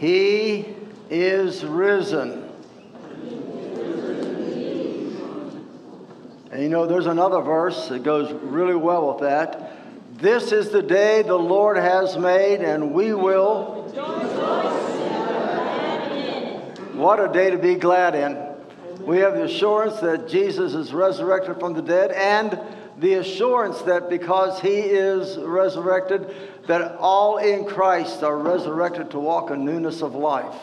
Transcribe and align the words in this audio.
He 0.00 0.64
is 1.10 1.62
risen. 1.62 2.50
And 6.50 6.62
you 6.62 6.70
know, 6.70 6.86
there's 6.86 7.04
another 7.04 7.42
verse 7.42 7.88
that 7.88 8.02
goes 8.02 8.32
really 8.32 8.74
well 8.74 9.12
with 9.12 9.20
that. 9.20 9.76
This 10.16 10.52
is 10.52 10.70
the 10.70 10.80
day 10.80 11.20
the 11.20 11.36
Lord 11.36 11.76
has 11.76 12.16
made, 12.16 12.62
and 12.62 12.94
we 12.94 13.12
will. 13.12 13.82
What 16.94 17.20
a 17.20 17.30
day 17.30 17.50
to 17.50 17.58
be 17.58 17.74
glad 17.74 18.14
in. 18.14 19.04
We 19.04 19.18
have 19.18 19.34
the 19.34 19.44
assurance 19.44 20.00
that 20.00 20.26
Jesus 20.28 20.72
is 20.72 20.94
resurrected 20.94 21.60
from 21.60 21.74
the 21.74 21.82
dead, 21.82 22.10
and 22.12 22.58
the 22.98 23.14
assurance 23.14 23.80
that 23.82 24.10
because 24.10 24.60
he 24.60 24.78
is 24.78 25.38
resurrected, 25.38 26.34
that 26.66 26.96
all 26.98 27.38
in 27.38 27.64
Christ 27.64 28.22
are 28.22 28.36
resurrected 28.36 29.10
to 29.12 29.18
walk 29.18 29.50
in 29.50 29.64
newness 29.64 30.02
of 30.02 30.14
life. 30.14 30.54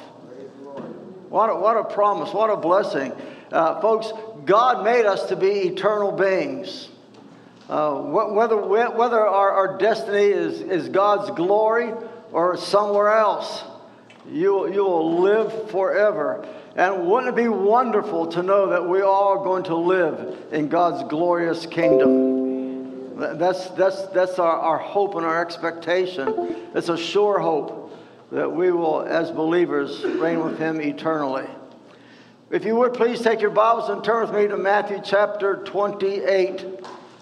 What 1.30 1.50
a, 1.50 1.56
what 1.56 1.78
a 1.78 1.84
promise, 1.84 2.34
what 2.34 2.50
a 2.50 2.58
blessing. 2.58 3.12
Uh, 3.52 3.82
folks, 3.82 4.12
God 4.46 4.84
made 4.84 5.06
us 5.06 5.28
to 5.30 5.36
be 5.36 5.68
eternal 5.68 6.12
beings. 6.12 6.90
Uh, 7.70 8.02
whether 8.02 8.56
whether 8.56 9.20
our, 9.20 9.52
our 9.52 9.78
destiny 9.78 10.28
is, 10.28 10.62
is 10.62 10.88
God's 10.88 11.32
glory 11.32 11.92
or 12.32 12.56
somewhere 12.56 13.10
else, 13.10 13.64
you, 14.32 14.72
you 14.72 14.84
will 14.86 15.20
live 15.20 15.70
forever. 15.70 16.48
And 16.78 17.08
wouldn't 17.08 17.30
it 17.30 17.36
be 17.36 17.48
wonderful 17.48 18.28
to 18.28 18.44
know 18.44 18.70
that 18.70 18.88
we 18.88 19.02
all 19.02 19.30
are 19.30 19.44
going 19.44 19.64
to 19.64 19.76
live 19.76 20.38
in 20.52 20.70
God's 20.70 21.10
glorious 21.10 21.66
kingdom? 21.66 23.18
That's, 23.40 23.70
that's, 23.72 24.04
that's 24.10 24.38
our, 24.38 24.60
our 24.60 24.78
hope 24.78 25.16
and 25.16 25.26
our 25.26 25.42
expectation. 25.42 26.56
It's 26.76 26.90
a 26.90 26.98
sure 26.98 27.40
hope 27.40 27.92
that 28.32 28.52
we 28.52 28.72
will, 28.72 29.02
as 29.02 29.32
believers, 29.32 30.04
reign 30.04 30.44
with 30.44 30.60
Him 30.60 30.80
eternally. 30.80 31.48
If 32.52 32.64
you 32.64 32.76
would 32.76 32.94
please 32.94 33.22
take 33.22 33.42
your 33.42 33.50
Bibles 33.50 33.90
and 33.90 34.04
turn 34.04 34.28
with 34.28 34.36
me 34.36 34.48
to 34.48 34.56
Matthew 34.56 35.02
chapter 35.04 35.64
28, 35.64 36.64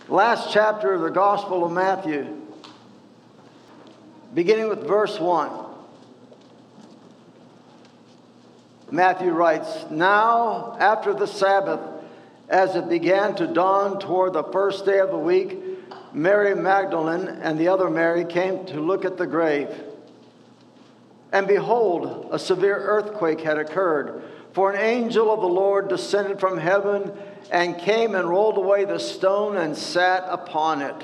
last 0.10 0.52
chapter 0.52 0.96
of 0.96 1.02
the 1.02 1.10
Gospel 1.10 1.64
of 1.64 1.72
Matthew, 1.72 2.42
beginning 4.34 4.68
with 4.68 4.86
verse 4.86 5.18
1. 5.18 5.65
Matthew 8.92 9.32
writes, 9.32 9.86
Now, 9.90 10.78
after 10.80 11.14
the 11.14 11.28
Sabbath, 11.28 11.80
as 12.50 12.76
it 12.76 12.88
began 12.88 13.36
to 13.36 13.48
dawn 13.48 14.00
toward 14.00 14.34
the 14.34 14.44
first 14.44 14.86
day 14.86 15.00
of 15.00 15.10
the 15.10 15.18
week, 15.18 15.58
Mary 16.14 16.56
Magdalene 16.56 17.28
and 17.28 17.60
the 17.60 17.68
other 17.68 17.90
Mary 17.90 18.24
came 18.26 18.66
to 18.68 18.80
look 18.80 19.04
at 19.04 19.18
the 19.18 19.28
grave. 19.28 19.70
And 21.32 21.48
behold, 21.48 22.30
a 22.32 22.40
severe 22.40 22.78
earthquake 22.78 23.42
had 23.42 23.58
occurred 23.58 24.24
for 24.56 24.72
an 24.72 24.80
angel 24.80 25.34
of 25.34 25.42
the 25.42 25.48
Lord 25.48 25.90
descended 25.90 26.40
from 26.40 26.58
heaven 26.58 27.12
and 27.52 27.78
came 27.78 28.16
and 28.16 28.30
rolled 28.30 28.58
away 28.58 28.86
the 28.86 29.00
stone 29.00 29.58
and 29.58 29.76
sat 29.76 30.24
upon 30.30 30.82
it. 30.82 30.96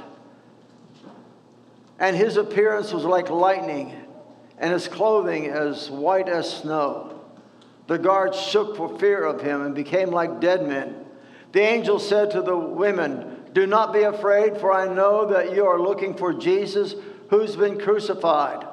And 2.00 2.16
his 2.16 2.38
appearance 2.38 2.94
was 2.94 3.04
like 3.04 3.30
lightning, 3.30 3.94
and 4.58 4.72
his 4.72 4.88
clothing 4.88 5.48
as 5.48 5.92
white 5.92 6.30
as 6.30 6.50
snow. 6.60 7.11
The 7.92 8.00
guards 8.00 8.40
shook 8.40 8.78
for 8.78 8.98
fear 9.00 9.22
of 9.26 9.42
him 9.42 9.64
and 9.64 9.76
became 9.76 10.12
like 10.12 10.40
dead 10.40 10.66
men. 10.66 10.96
The 11.52 11.60
angel 11.60 12.00
said 12.00 12.32
to 12.32 12.42
the 12.42 12.56
women, 12.56 13.44
Do 13.52 13.68
not 13.68 13.92
be 13.92 14.04
afraid, 14.04 14.56
for 14.56 14.72
I 14.72 14.88
know 14.88 15.26
that 15.26 15.54
you 15.54 15.66
are 15.66 15.78
looking 15.78 16.16
for 16.16 16.34
Jesus 16.34 16.96
who's 17.30 17.58
been 17.58 17.78
crucified. 17.78 18.66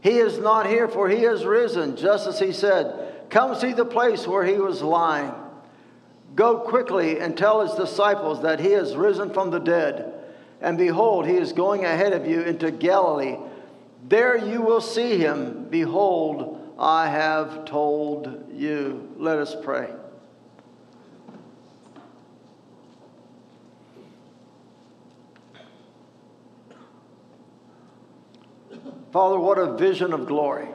He 0.00 0.18
is 0.18 0.38
not 0.38 0.68
here, 0.68 0.86
for 0.86 1.08
he 1.08 1.24
is 1.24 1.44
risen, 1.44 1.96
just 1.96 2.28
as 2.28 2.38
he 2.38 2.52
said. 2.52 3.26
Come 3.30 3.56
see 3.56 3.72
the 3.72 3.84
place 3.84 4.28
where 4.28 4.44
he 4.44 4.58
was 4.58 4.80
lying. 4.80 5.34
Go 6.36 6.60
quickly 6.60 7.18
and 7.18 7.36
tell 7.36 7.66
his 7.66 7.76
disciples 7.76 8.42
that 8.42 8.60
he 8.60 8.70
has 8.70 8.94
risen 8.94 9.34
from 9.34 9.50
the 9.50 9.58
dead. 9.58 10.14
And 10.60 10.78
behold, 10.78 11.26
he 11.26 11.34
is 11.34 11.52
going 11.52 11.84
ahead 11.84 12.12
of 12.12 12.28
you 12.28 12.42
into 12.42 12.70
Galilee. 12.70 13.38
There 14.06 14.36
you 14.36 14.62
will 14.62 14.80
see 14.80 15.18
him. 15.18 15.66
Behold, 15.68 16.59
I 16.80 17.08
have 17.08 17.66
told 17.66 18.50
you. 18.54 19.12
Let 19.18 19.38
us 19.38 19.54
pray. 19.62 19.92
Father, 29.12 29.38
what 29.38 29.58
a 29.58 29.76
vision 29.76 30.14
of 30.14 30.26
glory. 30.26 30.68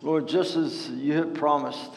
Lord, 0.00 0.26
just 0.26 0.56
as 0.56 0.88
you 0.88 1.12
have 1.14 1.34
promised, 1.34 1.90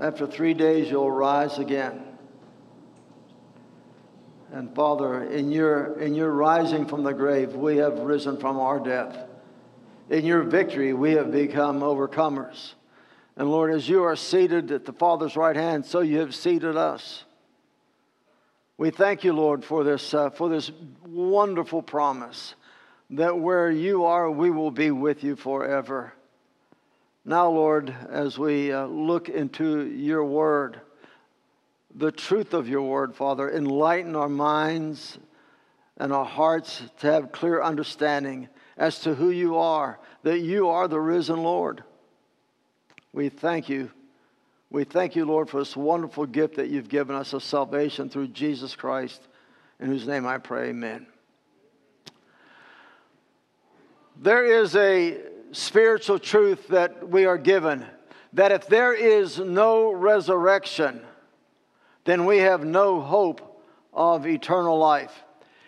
after 0.00 0.26
three 0.26 0.54
days 0.54 0.90
you'll 0.90 1.10
rise 1.10 1.58
again. 1.58 2.02
And 4.50 4.74
Father, 4.74 5.22
in 5.22 5.52
your, 5.52 6.00
in 6.00 6.16
your 6.16 6.30
rising 6.30 6.86
from 6.86 7.04
the 7.04 7.12
grave, 7.12 7.54
we 7.54 7.76
have 7.76 8.00
risen 8.00 8.38
from 8.38 8.58
our 8.58 8.80
death. 8.80 9.28
In 10.12 10.26
your 10.26 10.42
victory, 10.42 10.92
we 10.92 11.12
have 11.12 11.32
become 11.32 11.80
overcomers. 11.80 12.74
And 13.34 13.50
Lord, 13.50 13.72
as 13.72 13.88
you 13.88 14.02
are 14.02 14.14
seated 14.14 14.70
at 14.70 14.84
the 14.84 14.92
Father's 14.92 15.38
right 15.38 15.56
hand, 15.56 15.86
so 15.86 16.00
you 16.00 16.18
have 16.18 16.34
seated 16.34 16.76
us. 16.76 17.24
We 18.76 18.90
thank 18.90 19.24
you, 19.24 19.32
Lord, 19.32 19.64
for 19.64 19.84
this, 19.84 20.12
uh, 20.12 20.28
for 20.28 20.50
this 20.50 20.70
wonderful 21.02 21.80
promise 21.80 22.54
that 23.08 23.38
where 23.38 23.70
you 23.70 24.04
are, 24.04 24.30
we 24.30 24.50
will 24.50 24.70
be 24.70 24.90
with 24.90 25.24
you 25.24 25.34
forever. 25.34 26.12
Now, 27.24 27.48
Lord, 27.48 27.96
as 28.10 28.38
we 28.38 28.70
uh, 28.70 28.84
look 28.84 29.30
into 29.30 29.86
your 29.86 30.26
word, 30.26 30.78
the 31.94 32.12
truth 32.12 32.52
of 32.52 32.68
your 32.68 32.82
word, 32.82 33.14
Father, 33.14 33.50
enlighten 33.50 34.14
our 34.14 34.28
minds 34.28 35.16
and 35.96 36.12
our 36.12 36.26
hearts 36.26 36.82
to 36.98 37.06
have 37.06 37.32
clear 37.32 37.62
understanding 37.62 38.50
as 38.76 39.00
to 39.00 39.14
who 39.14 39.30
you 39.30 39.56
are, 39.56 39.98
that 40.22 40.40
you 40.40 40.68
are 40.68 40.88
the 40.88 41.00
risen 41.00 41.42
Lord. 41.42 41.82
We 43.12 43.28
thank 43.28 43.68
you. 43.68 43.90
We 44.70 44.84
thank 44.84 45.14
you, 45.14 45.26
Lord, 45.26 45.50
for 45.50 45.58
this 45.58 45.76
wonderful 45.76 46.26
gift 46.26 46.56
that 46.56 46.68
you've 46.68 46.88
given 46.88 47.14
us 47.14 47.34
of 47.34 47.42
salvation 47.42 48.08
through 48.08 48.28
Jesus 48.28 48.74
Christ, 48.74 49.20
in 49.78 49.88
whose 49.88 50.06
name 50.06 50.26
I 50.26 50.38
pray, 50.38 50.70
amen. 50.70 51.06
There 54.16 54.44
is 54.44 54.74
a 54.76 55.18
spiritual 55.52 56.18
truth 56.18 56.68
that 56.68 57.08
we 57.08 57.26
are 57.26 57.38
given 57.38 57.84
that 58.32 58.52
if 58.52 58.66
there 58.66 58.94
is 58.94 59.38
no 59.38 59.92
resurrection, 59.92 61.02
then 62.04 62.24
we 62.24 62.38
have 62.38 62.64
no 62.64 63.00
hope 63.00 63.62
of 63.92 64.26
eternal 64.26 64.78
life. 64.78 65.12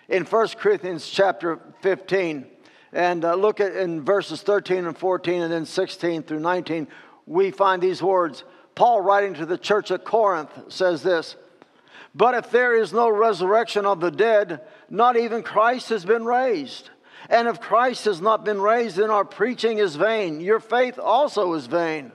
In 0.08 0.24
1 0.24 0.48
Corinthians 0.58 1.08
chapter 1.08 1.58
15, 1.82 2.46
and 2.94 3.24
uh, 3.24 3.34
look 3.34 3.60
at 3.60 3.74
in 3.74 4.02
verses 4.02 4.40
13 4.42 4.86
and 4.86 4.96
14 4.96 5.42
and 5.42 5.52
then 5.52 5.66
16 5.66 6.22
through 6.22 6.38
19, 6.38 6.86
we 7.26 7.50
find 7.50 7.82
these 7.82 8.00
words. 8.00 8.44
Paul, 8.76 9.00
writing 9.00 9.34
to 9.34 9.46
the 9.46 9.58
church 9.58 9.90
at 9.90 10.04
Corinth, 10.04 10.50
says 10.68 11.02
this 11.02 11.34
But 12.14 12.34
if 12.34 12.50
there 12.50 12.74
is 12.74 12.92
no 12.92 13.10
resurrection 13.10 13.84
of 13.84 14.00
the 14.00 14.12
dead, 14.12 14.60
not 14.88 15.16
even 15.16 15.42
Christ 15.42 15.88
has 15.88 16.04
been 16.04 16.24
raised. 16.24 16.90
And 17.28 17.48
if 17.48 17.60
Christ 17.60 18.04
has 18.04 18.20
not 18.20 18.44
been 18.44 18.60
raised, 18.60 18.96
then 18.96 19.10
our 19.10 19.24
preaching 19.24 19.78
is 19.78 19.96
vain. 19.96 20.40
Your 20.40 20.60
faith 20.60 20.98
also 20.98 21.54
is 21.54 21.66
vain. 21.66 22.12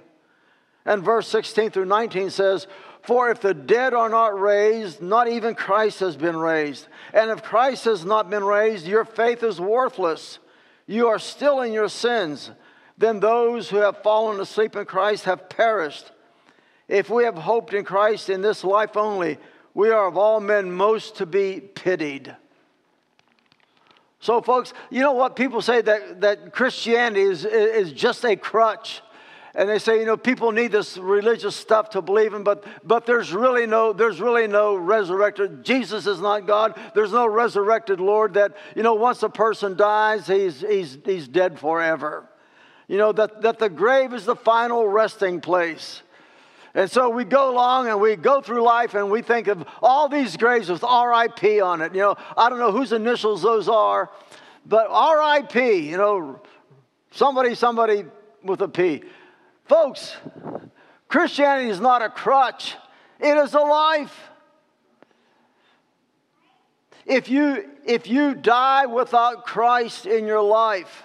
And 0.86 1.04
verse 1.04 1.28
16 1.28 1.72
through 1.72 1.86
19 1.86 2.30
says, 2.30 2.68
For 3.02 3.30
if 3.32 3.42
the 3.42 3.54
dead 3.54 3.94
are 3.94 4.10
not 4.10 4.40
raised, 4.40 5.02
not 5.02 5.28
even 5.28 5.56
Christ 5.56 6.00
has 6.00 6.16
been 6.16 6.38
raised. 6.38 6.88
And 7.14 7.32
if 7.32 7.44
Christ 7.44 7.86
has 7.86 8.06
not 8.06 8.30
been 8.30 8.44
raised, 8.44 8.88
your 8.88 9.04
faith 9.04 9.44
is 9.44 9.60
worthless. 9.60 10.40
You 10.90 11.10
are 11.10 11.19
still 11.19 11.62
in 11.62 11.72
your 11.72 11.88
sins. 11.88 12.50
Then 12.98 13.19
those 13.19 13.69
who 13.69 13.78
have 13.78 14.02
fallen 14.02 14.40
asleep 14.40 14.75
in 14.75 14.86
Christ 14.86 15.25
have 15.25 15.48
perished. 15.48 16.12
If 16.88 17.12
we 17.12 17.25
have 17.25 17.36
hoped 17.36 17.75
in 17.75 17.86
Christ 17.86 18.28
in 18.28 18.42
this 18.42 18.63
life 18.63 18.98
only, 18.98 19.38
we 19.75 19.92
are 19.92 20.08
of 20.08 20.18
all 20.18 20.40
men 20.40 20.72
most 20.72 21.18
to 21.18 21.28
be 21.28 21.60
pitied. 21.60 22.36
So, 24.19 24.42
folks, 24.42 24.74
you 24.90 25.02
know 25.02 25.12
what? 25.12 25.36
People 25.36 25.62
say 25.62 25.80
that, 25.81 26.22
that 26.22 26.54
Christianity 26.54 27.22
is, 27.22 27.46
is 27.46 27.94
just 27.94 28.25
a 28.25 28.36
crutch. 28.36 29.04
And 29.56 29.68
they 29.68 29.80
say, 29.80 30.00
you 30.00 30.06
know, 30.06 30.18
people 30.18 30.51
need 30.51 30.72
this 30.72 30.98
religious 30.98 31.56
stuff 31.56 31.90
to 31.92 32.01
believe 32.01 32.34
in, 32.34 32.44
but, 32.44 32.63
but 32.84 33.06
there's, 33.06 33.34
really 33.34 33.66
no, 33.66 33.94
there's 33.94 34.22
really 34.22 34.48
no 34.48 34.75
resurrected. 34.75 35.63
Jesus 35.63 36.06
is 36.06 36.22
not 36.22 36.46
God. 36.46 36.80
There's 36.94 37.12
no 37.12 37.28
resurrected 37.28 38.00
Lord 38.00 38.36
that, 38.36 38.56
you 38.75 38.84
know, 38.84 38.94
once 38.94 39.24
a 39.24 39.30
person 39.30 39.75
dies, 39.75 40.28
he's, 40.28 40.62
he's, 40.62 41.00
he's 41.04 41.28
dead 41.28 41.60
forever. 41.60 42.30
You 42.88 42.98
know, 42.98 43.12
that, 43.12 43.42
that 43.42 43.60
the 43.60 43.69
grave 43.69 44.13
is 44.13 44.25
the 44.25 44.36
final 44.36 44.88
resting 44.88 45.42
place. 45.42 46.04
And 46.75 46.90
so 46.90 47.10
we 47.10 47.24
go 47.24 47.51
along 47.51 47.88
and 47.88 48.00
we 48.00 48.16
go 48.16 48.42
through 48.42 48.62
life 48.62 48.94
and 48.94 49.10
we 49.10 49.24
think 49.24 49.48
of 49.48 49.66
all 49.81 50.07
these 50.07 50.38
graves 50.38 50.69
with 50.69 50.84
RIP 50.84 51.63
on 51.63 51.81
it. 51.81 51.96
You 51.96 52.01
know, 52.01 52.16
I 52.38 52.50
don't 52.50 52.60
know 52.60 52.72
whose 52.72 52.92
initials 52.92 53.42
those 53.42 53.68
are, 53.68 54.12
But 54.66 54.88
R.I.P., 54.90 55.90
you 55.90 55.98
know, 55.98 56.40
somebody, 57.12 57.56
somebody 57.56 58.06
with 58.44 58.62
a 58.62 58.68
P. 58.68 59.01
Folks, 59.69 60.16
Christianity 61.07 61.69
is 61.69 61.80
not 61.80 62.01
a 62.01 62.10
crutch, 62.10 62.75
it 63.19 63.38
is 63.38 63.54
a 63.54 63.60
life. 63.60 64.30
If 67.06 67.30
you, 67.30 67.69
if 67.86 68.07
you 68.07 68.33
die 68.33 68.88
without 68.88 69.45
Christ 69.45 70.07
in 70.07 70.25
your 70.25 70.42
life, 70.42 71.04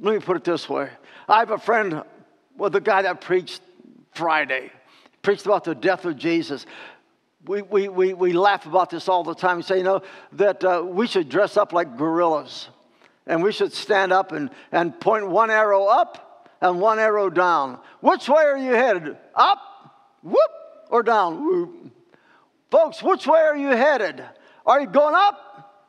let 0.00 0.14
me 0.14 0.20
put 0.20 0.36
it 0.36 0.42
this 0.42 0.68
way. 0.68 0.90
I 1.28 1.38
have 1.38 1.52
a 1.52 1.58
friend, 1.58 2.02
well, 2.56 2.70
the 2.70 2.80
guy 2.80 3.02
that 3.02 3.20
preached 3.20 3.60
Friday, 4.12 4.72
preached 5.22 5.46
about 5.46 5.62
the 5.62 5.76
death 5.76 6.04
of 6.04 6.16
Jesus. 6.16 6.66
We, 7.46 7.62
we, 7.62 7.88
we, 7.88 8.14
we 8.14 8.32
laugh 8.32 8.66
about 8.66 8.90
this 8.90 9.08
all 9.08 9.22
the 9.22 9.34
time. 9.34 9.58
We 9.58 9.62
say, 9.62 9.78
you 9.78 9.84
know, 9.84 10.02
that 10.32 10.64
uh, 10.64 10.82
we 10.84 11.06
should 11.06 11.28
dress 11.28 11.56
up 11.56 11.72
like 11.72 11.96
gorillas. 11.96 12.68
And 13.26 13.44
we 13.44 13.52
should 13.52 13.72
stand 13.72 14.12
up 14.12 14.32
and, 14.32 14.50
and 14.72 14.98
point 14.98 15.28
one 15.28 15.48
arrow 15.48 15.86
up 15.86 16.31
and 16.62 16.80
one 16.80 17.00
arrow 17.00 17.28
down. 17.28 17.78
Which 18.00 18.28
way 18.28 18.44
are 18.44 18.56
you 18.56 18.72
headed? 18.72 19.16
Up, 19.34 19.58
whoop, 20.22 20.38
or 20.88 21.02
down? 21.02 21.44
Whoop. 21.44 21.90
Folks, 22.70 23.02
which 23.02 23.26
way 23.26 23.40
are 23.40 23.56
you 23.56 23.68
headed? 23.68 24.24
Are 24.64 24.80
you 24.80 24.86
going 24.86 25.14
up? 25.14 25.82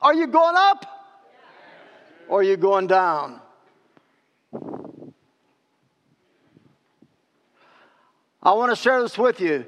Are 0.00 0.14
you 0.14 0.26
going 0.26 0.54
up? 0.56 0.84
Or 2.28 2.40
are 2.40 2.42
you 2.42 2.58
going 2.58 2.86
down? 2.86 3.40
I 8.42 8.52
want 8.52 8.70
to 8.70 8.76
share 8.76 9.02
this 9.02 9.16
with 9.16 9.40
you. 9.40 9.64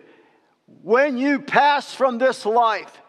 When 0.83 1.17
you 1.17 1.41
pass 1.41 1.93
from 1.95 2.19
this 2.19 2.45
life, 2.45 3.01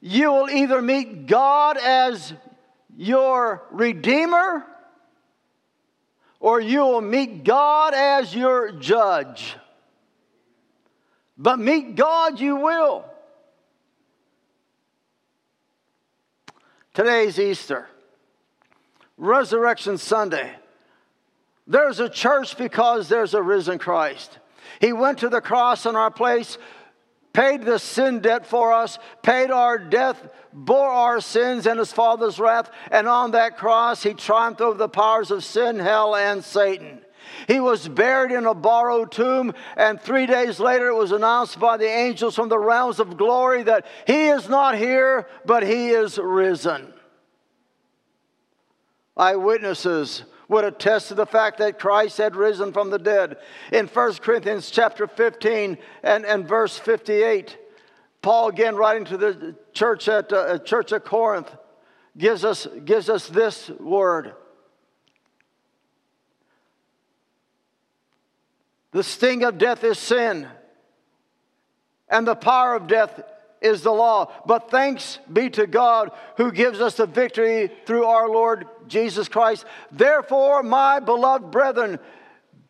you 0.00 0.32
will 0.32 0.50
either 0.50 0.80
meet 0.80 1.26
God 1.26 1.76
as 1.76 2.32
your 2.96 3.62
Redeemer 3.70 4.64
or 6.40 6.60
you 6.60 6.80
will 6.80 7.00
meet 7.00 7.44
God 7.44 7.94
as 7.94 8.34
your 8.34 8.72
judge. 8.72 9.56
But 11.36 11.58
meet 11.58 11.94
God 11.94 12.40
you 12.40 12.56
will. 12.56 13.04
Today's 16.94 17.38
Easter, 17.38 17.86
Resurrection 19.16 19.98
Sunday. 19.98 20.52
There's 21.66 22.00
a 22.00 22.08
church 22.08 22.56
because 22.56 23.08
there's 23.08 23.34
a 23.34 23.42
risen 23.42 23.78
Christ. 23.78 24.38
He 24.80 24.92
went 24.92 25.18
to 25.18 25.28
the 25.28 25.40
cross 25.40 25.86
in 25.86 25.94
our 25.94 26.10
place, 26.10 26.58
paid 27.32 27.62
the 27.62 27.78
sin 27.78 28.20
debt 28.20 28.46
for 28.46 28.72
us, 28.72 28.98
paid 29.22 29.50
our 29.50 29.78
death, 29.78 30.28
bore 30.52 30.88
our 30.88 31.20
sins 31.20 31.66
and 31.66 31.78
his 31.78 31.92
Father's 31.92 32.38
wrath, 32.40 32.70
and 32.90 33.06
on 33.06 33.32
that 33.32 33.56
cross 33.56 34.02
he 34.02 34.14
triumphed 34.14 34.60
over 34.60 34.76
the 34.76 34.88
powers 34.88 35.30
of 35.30 35.44
sin, 35.44 35.78
hell, 35.78 36.16
and 36.16 36.42
Satan. 36.42 37.00
He 37.46 37.60
was 37.60 37.86
buried 37.86 38.32
in 38.32 38.46
a 38.46 38.54
borrowed 38.54 39.12
tomb, 39.12 39.52
and 39.76 40.00
three 40.00 40.26
days 40.26 40.58
later 40.58 40.88
it 40.88 40.96
was 40.96 41.12
announced 41.12 41.60
by 41.60 41.76
the 41.76 41.88
angels 41.88 42.34
from 42.34 42.48
the 42.48 42.58
realms 42.58 43.00
of 43.00 43.16
glory 43.16 43.62
that 43.64 43.86
he 44.06 44.28
is 44.28 44.48
not 44.48 44.76
here, 44.76 45.28
but 45.44 45.62
he 45.62 45.90
is 45.90 46.18
risen. 46.18 46.92
Eyewitnesses 49.16 50.24
would 50.48 50.64
attest 50.64 51.08
to 51.08 51.14
the 51.14 51.26
fact 51.26 51.58
that 51.58 51.78
Christ 51.78 52.16
had 52.18 52.34
risen 52.34 52.72
from 52.72 52.90
the 52.90 52.98
dead. 52.98 53.36
In 53.70 53.86
1 53.86 54.14
Corinthians 54.14 54.70
chapter 54.70 55.06
15 55.06 55.78
and, 56.02 56.26
and 56.26 56.48
verse 56.48 56.78
58, 56.78 57.58
Paul, 58.22 58.48
again 58.48 58.74
writing 58.74 59.04
to 59.06 59.16
the 59.16 59.56
church 59.72 60.08
at 60.08 60.32
uh, 60.32 60.58
church 60.58 60.92
at 60.92 61.04
Corinth, 61.04 61.54
gives 62.16 62.44
us, 62.44 62.66
gives 62.84 63.08
us 63.08 63.28
this 63.28 63.68
word. 63.68 64.34
The 68.92 69.02
sting 69.02 69.44
of 69.44 69.58
death 69.58 69.84
is 69.84 69.98
sin, 69.98 70.48
and 72.08 72.26
the 72.26 72.34
power 72.34 72.74
of 72.74 72.86
death 72.86 73.22
is 73.60 73.82
the 73.82 73.92
law. 73.92 74.32
But 74.46 74.70
thanks 74.70 75.18
be 75.32 75.50
to 75.50 75.66
God 75.66 76.10
who 76.36 76.52
gives 76.52 76.80
us 76.80 76.96
the 76.96 77.06
victory 77.06 77.70
through 77.86 78.04
our 78.04 78.28
Lord 78.28 78.66
Jesus 78.86 79.28
Christ. 79.28 79.64
Therefore, 79.90 80.62
my 80.62 81.00
beloved 81.00 81.50
brethren, 81.50 81.98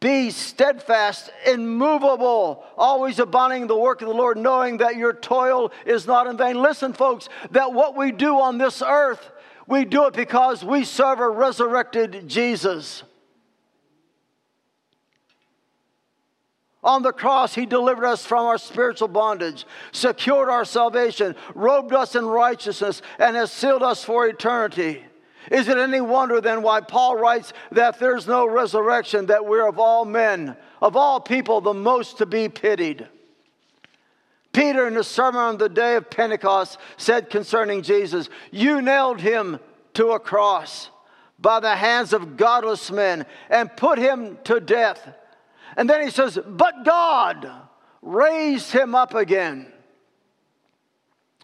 be 0.00 0.30
steadfast, 0.30 1.30
immovable, 1.44 2.64
always 2.76 3.18
abounding 3.18 3.62
in 3.62 3.68
the 3.68 3.76
work 3.76 4.00
of 4.00 4.08
the 4.08 4.14
Lord, 4.14 4.38
knowing 4.38 4.76
that 4.76 4.96
your 4.96 5.12
toil 5.12 5.72
is 5.84 6.06
not 6.06 6.28
in 6.28 6.36
vain. 6.36 6.62
Listen, 6.62 6.92
folks, 6.92 7.28
that 7.50 7.72
what 7.72 7.96
we 7.96 8.12
do 8.12 8.40
on 8.40 8.58
this 8.58 8.80
earth, 8.80 9.30
we 9.66 9.84
do 9.84 10.06
it 10.06 10.14
because 10.14 10.64
we 10.64 10.84
serve 10.84 11.18
a 11.18 11.28
resurrected 11.28 12.28
Jesus. 12.28 13.02
On 16.88 17.02
the 17.02 17.12
cross, 17.12 17.54
He 17.54 17.66
delivered 17.66 18.06
us 18.06 18.24
from 18.24 18.46
our 18.46 18.56
spiritual 18.56 19.08
bondage, 19.08 19.66
secured 19.92 20.48
our 20.48 20.64
salvation, 20.64 21.36
robed 21.54 21.92
us 21.92 22.14
in 22.14 22.24
righteousness, 22.24 23.02
and 23.18 23.36
has 23.36 23.52
sealed 23.52 23.82
us 23.82 24.02
for 24.02 24.26
eternity. 24.26 25.04
Is 25.52 25.68
it 25.68 25.76
any 25.76 26.00
wonder 26.00 26.40
then 26.40 26.62
why 26.62 26.80
Paul 26.80 27.16
writes 27.16 27.52
that 27.72 27.98
there's 27.98 28.26
no 28.26 28.48
resurrection, 28.48 29.26
that 29.26 29.44
we're 29.44 29.68
of 29.68 29.78
all 29.78 30.06
men, 30.06 30.56
of 30.80 30.96
all 30.96 31.20
people, 31.20 31.60
the 31.60 31.74
most 31.74 32.16
to 32.18 32.26
be 32.26 32.48
pitied? 32.48 33.06
Peter, 34.54 34.88
in 34.88 34.94
the 34.94 35.04
sermon 35.04 35.42
on 35.42 35.58
the 35.58 35.68
day 35.68 35.94
of 35.96 36.08
Pentecost, 36.08 36.78
said 36.96 37.28
concerning 37.28 37.82
Jesus, 37.82 38.30
You 38.50 38.80
nailed 38.80 39.20
him 39.20 39.60
to 39.92 40.12
a 40.12 40.18
cross 40.18 40.88
by 41.38 41.60
the 41.60 41.76
hands 41.76 42.14
of 42.14 42.38
godless 42.38 42.90
men 42.90 43.26
and 43.50 43.76
put 43.76 43.98
him 43.98 44.38
to 44.44 44.58
death. 44.58 45.06
And 45.78 45.88
then 45.88 46.02
he 46.02 46.10
says, 46.10 46.36
But 46.44 46.84
God 46.84 47.50
raised 48.02 48.72
him 48.72 48.96
up 48.96 49.14
again. 49.14 49.72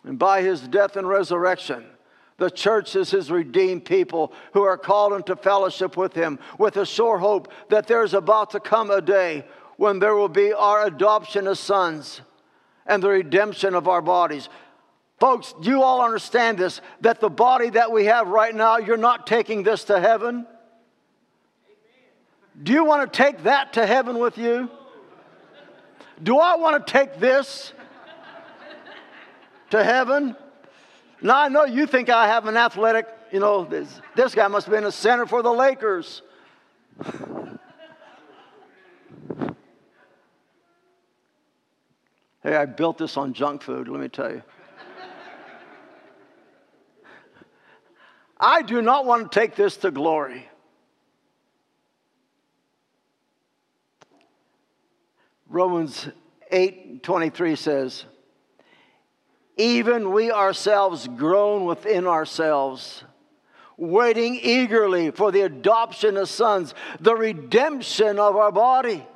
And 0.02 0.18
by 0.18 0.42
his 0.42 0.60
death 0.60 0.96
and 0.96 1.08
resurrection, 1.08 1.86
the 2.36 2.50
church 2.50 2.96
is 2.96 3.12
his 3.12 3.30
redeemed 3.30 3.84
people 3.84 4.32
who 4.52 4.62
are 4.64 4.76
called 4.76 5.12
into 5.12 5.36
fellowship 5.36 5.96
with 5.96 6.14
him 6.14 6.40
with 6.58 6.76
a 6.76 6.84
sure 6.84 7.16
hope 7.16 7.50
that 7.68 7.86
there's 7.86 8.12
about 8.12 8.50
to 8.50 8.60
come 8.60 8.90
a 8.90 9.00
day 9.00 9.44
when 9.76 10.00
there 10.00 10.16
will 10.16 10.28
be 10.28 10.52
our 10.52 10.84
adoption 10.84 11.46
as 11.46 11.60
sons 11.60 12.20
and 12.86 13.00
the 13.00 13.08
redemption 13.08 13.72
of 13.72 13.86
our 13.86 14.02
bodies. 14.02 14.48
Folks, 15.20 15.54
do 15.62 15.70
you 15.70 15.82
all 15.84 16.02
understand 16.02 16.58
this? 16.58 16.80
That 17.02 17.20
the 17.20 17.30
body 17.30 17.70
that 17.70 17.92
we 17.92 18.06
have 18.06 18.26
right 18.26 18.54
now, 18.54 18.78
you're 18.78 18.96
not 18.96 19.28
taking 19.28 19.62
this 19.62 19.84
to 19.84 20.00
heaven. 20.00 20.44
Do 22.62 22.72
you 22.72 22.84
want 22.84 23.12
to 23.12 23.16
take 23.16 23.42
that 23.44 23.72
to 23.74 23.86
heaven 23.86 24.18
with 24.18 24.38
you? 24.38 24.70
Do 26.22 26.38
I 26.38 26.56
want 26.56 26.86
to 26.86 26.92
take 26.92 27.18
this 27.18 27.72
to 29.70 29.82
heaven? 29.82 30.36
Now, 31.20 31.40
I 31.40 31.48
know 31.48 31.64
you 31.64 31.86
think 31.86 32.08
I 32.08 32.28
have 32.28 32.46
an 32.46 32.56
athletic, 32.56 33.08
you 33.32 33.40
know, 33.40 33.64
this, 33.64 34.00
this 34.14 34.34
guy 34.34 34.46
must 34.46 34.66
have 34.66 34.74
been 34.74 34.84
a 34.84 34.92
center 34.92 35.26
for 35.26 35.42
the 35.42 35.52
Lakers. 35.52 36.22
hey, 42.42 42.54
I 42.54 42.66
built 42.66 42.98
this 42.98 43.16
on 43.16 43.32
junk 43.32 43.62
food, 43.62 43.88
let 43.88 44.00
me 44.00 44.08
tell 44.08 44.30
you. 44.30 44.42
I 48.38 48.62
do 48.62 48.82
not 48.82 49.06
want 49.06 49.32
to 49.32 49.40
take 49.40 49.56
this 49.56 49.76
to 49.78 49.90
glory. 49.90 50.48
Romans 55.54 56.08
8 56.50 57.04
23 57.04 57.54
says, 57.54 58.04
Even 59.56 60.10
we 60.10 60.32
ourselves 60.32 61.06
groan 61.06 61.64
within 61.64 62.08
ourselves, 62.08 63.04
waiting 63.76 64.34
eagerly 64.42 65.12
for 65.12 65.30
the 65.30 65.42
adoption 65.42 66.16
of 66.16 66.28
sons, 66.28 66.74
the 66.98 67.14
redemption 67.14 68.18
of 68.18 68.34
our 68.34 68.50
body. 68.50 69.06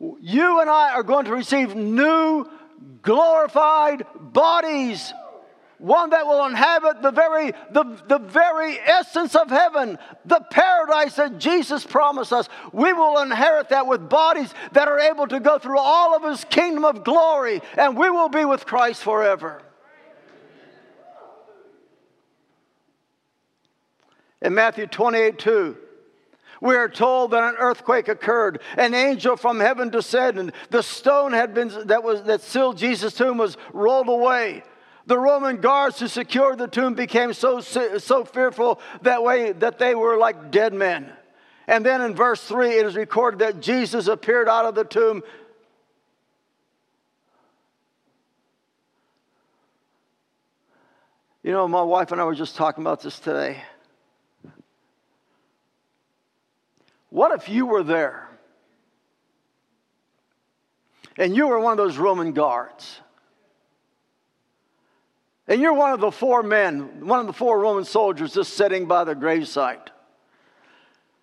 You 0.00 0.60
and 0.60 0.68
I 0.68 0.92
are 0.94 1.04
going 1.04 1.26
to 1.26 1.32
receive 1.32 1.76
new 1.76 2.50
glorified 3.02 4.04
bodies 4.18 5.14
one 5.78 6.10
that 6.10 6.26
will 6.26 6.46
inhabit 6.46 7.02
the 7.02 7.10
very, 7.10 7.52
the, 7.70 7.84
the 8.08 8.18
very 8.18 8.78
essence 8.78 9.34
of 9.34 9.50
heaven, 9.50 9.98
the 10.24 10.40
paradise 10.50 11.16
that 11.16 11.38
Jesus 11.38 11.84
promised 11.84 12.32
us. 12.32 12.48
We 12.72 12.92
will 12.92 13.18
inherit 13.20 13.68
that 13.68 13.86
with 13.86 14.08
bodies 14.08 14.52
that 14.72 14.88
are 14.88 14.98
able 14.98 15.26
to 15.28 15.38
go 15.38 15.58
through 15.58 15.78
all 15.78 16.16
of 16.16 16.22
his 16.22 16.44
kingdom 16.44 16.84
of 16.84 17.04
glory, 17.04 17.60
and 17.76 17.96
we 17.96 18.08
will 18.08 18.28
be 18.30 18.44
with 18.44 18.64
Christ 18.64 19.02
forever. 19.02 19.62
In 24.42 24.54
Matthew 24.54 24.86
28 24.86 25.38
2, 25.38 25.76
we 26.60 26.74
are 26.74 26.88
told 26.88 27.32
that 27.32 27.42
an 27.42 27.56
earthquake 27.58 28.08
occurred. 28.08 28.62
An 28.76 28.94
angel 28.94 29.36
from 29.36 29.60
heaven 29.60 29.90
descended. 29.90 30.52
The 30.70 30.82
stone 30.82 31.32
had 31.32 31.52
been 31.52 31.70
that 31.86 32.02
was 32.02 32.22
that 32.24 32.40
sealed 32.40 32.78
Jesus' 32.78 33.14
tomb 33.14 33.36
was 33.38 33.56
rolled 33.72 34.08
away. 34.08 34.62
The 35.06 35.18
Roman 35.18 35.60
guards 35.60 36.00
who 36.00 36.08
secured 36.08 36.58
the 36.58 36.66
tomb 36.66 36.94
became 36.94 37.32
so, 37.32 37.60
so 37.60 38.24
fearful 38.24 38.80
that 39.02 39.22
way 39.22 39.52
that 39.52 39.78
they 39.78 39.94
were 39.94 40.18
like 40.18 40.50
dead 40.50 40.74
men. 40.74 41.12
And 41.68 41.86
then 41.86 42.00
in 42.00 42.14
verse 42.14 42.42
3, 42.42 42.70
it 42.70 42.86
is 42.86 42.96
recorded 42.96 43.40
that 43.40 43.60
Jesus 43.60 44.08
appeared 44.08 44.48
out 44.48 44.64
of 44.66 44.74
the 44.74 44.84
tomb. 44.84 45.22
You 51.44 51.52
know, 51.52 51.68
my 51.68 51.82
wife 51.82 52.10
and 52.10 52.20
I 52.20 52.24
were 52.24 52.34
just 52.34 52.56
talking 52.56 52.82
about 52.82 53.02
this 53.02 53.20
today. 53.20 53.62
What 57.10 57.32
if 57.32 57.48
you 57.48 57.66
were 57.66 57.84
there 57.84 58.28
and 61.16 61.36
you 61.36 61.46
were 61.46 61.60
one 61.60 61.70
of 61.70 61.78
those 61.78 61.96
Roman 61.96 62.32
guards? 62.32 63.00
And 65.48 65.60
you're 65.60 65.74
one 65.74 65.92
of 65.92 66.00
the 66.00 66.10
four 66.10 66.42
men, 66.42 67.06
one 67.06 67.20
of 67.20 67.26
the 67.26 67.32
four 67.32 67.60
Roman 67.60 67.84
soldiers 67.84 68.34
just 68.34 68.54
sitting 68.54 68.86
by 68.86 69.04
the 69.04 69.14
gravesite. 69.14 69.88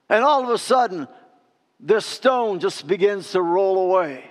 And 0.09 0.23
all 0.23 0.43
of 0.43 0.49
a 0.49 0.57
sudden, 0.57 1.07
this 1.79 2.05
stone 2.05 2.59
just 2.59 2.87
begins 2.87 3.31
to 3.31 3.41
roll 3.41 3.91
away. 3.91 4.23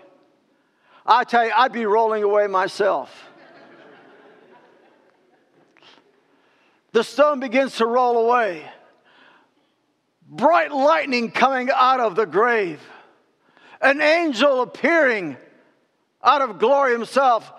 I 1.05 1.25
tell 1.25 1.45
you, 1.45 1.53
I'd 1.55 1.73
be 1.73 1.85
rolling 1.85 2.23
away 2.23 2.47
myself. 2.47 3.29
the 6.93 7.05
stone 7.05 7.41
begins 7.41 7.77
to 7.77 7.87
roll 7.87 8.27
away. 8.27 8.65
Bright 10.27 10.73
lightning 10.73 11.31
coming 11.31 11.69
out 11.75 12.01
of 12.01 12.15
the 12.15 12.25
grave. 12.25 12.81
An 13.83 14.01
angel 14.01 14.63
appearing 14.63 15.37
out 16.23 16.41
of 16.41 16.59
glory 16.59 16.93
himself 16.93 17.53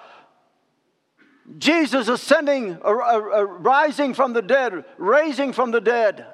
Jesus 1.57 2.07
ascending, 2.07 2.79
rising 2.79 4.13
from 4.13 4.33
the 4.33 4.41
dead, 4.41 4.85
raising 4.97 5.53
from 5.53 5.71
the 5.71 5.81
dead. 5.81 6.25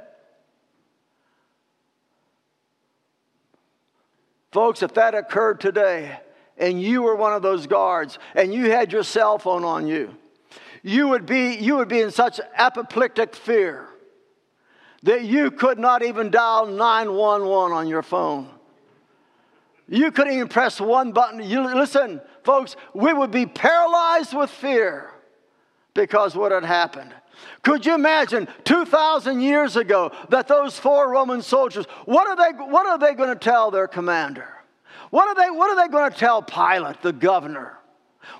Folks, 4.51 4.81
if 4.81 4.93
that 4.95 5.15
occurred 5.15 5.59
today 5.59 6.19
and 6.57 6.81
you 6.81 7.03
were 7.03 7.15
one 7.15 7.33
of 7.33 7.41
those 7.41 7.67
guards 7.67 8.19
and 8.35 8.53
you 8.53 8.71
had 8.71 8.91
your 8.91 9.03
cell 9.03 9.37
phone 9.37 9.63
on 9.63 9.87
you, 9.87 10.15
you 10.83 11.07
would 11.09 11.25
be, 11.25 11.55
you 11.55 11.77
would 11.77 11.87
be 11.87 12.01
in 12.01 12.11
such 12.11 12.39
apoplectic 12.55 13.35
fear 13.35 13.87
that 15.03 15.23
you 15.23 15.51
could 15.51 15.79
not 15.79 16.03
even 16.03 16.29
dial 16.29 16.65
911 16.65 17.75
on 17.75 17.87
your 17.87 18.01
phone. 18.01 18.49
You 19.87 20.11
couldn't 20.11 20.33
even 20.33 20.47
press 20.47 20.79
one 20.79 21.11
button. 21.13 21.41
You, 21.41 21.63
listen, 21.75 22.21
folks, 22.49 22.75
we 22.95 23.13
would 23.13 23.29
be 23.29 23.45
paralyzed 23.45 24.35
with 24.35 24.49
fear 24.49 25.11
because 25.93 26.35
what 26.35 26.51
had 26.51 26.65
happened. 26.65 27.13
Could 27.61 27.85
you 27.85 27.93
imagine 27.93 28.47
2,000 28.63 29.39
years 29.39 29.75
ago 29.75 30.11
that 30.29 30.47
those 30.47 30.75
four 30.75 31.11
Roman 31.11 31.43
soldiers, 31.43 31.85
what 32.05 32.27
are 32.27 32.35
they, 32.35 32.57
what 32.57 32.87
are 32.87 32.97
they 32.97 33.13
going 33.13 33.29
to 33.29 33.35
tell 33.35 33.69
their 33.69 33.87
commander? 33.87 34.47
What 35.11 35.27
are, 35.27 35.35
they, 35.35 35.51
what 35.51 35.69
are 35.69 35.75
they 35.75 35.91
going 35.91 36.11
to 36.11 36.17
tell 36.17 36.41
Pilate, 36.41 37.03
the 37.03 37.13
governor? 37.13 37.77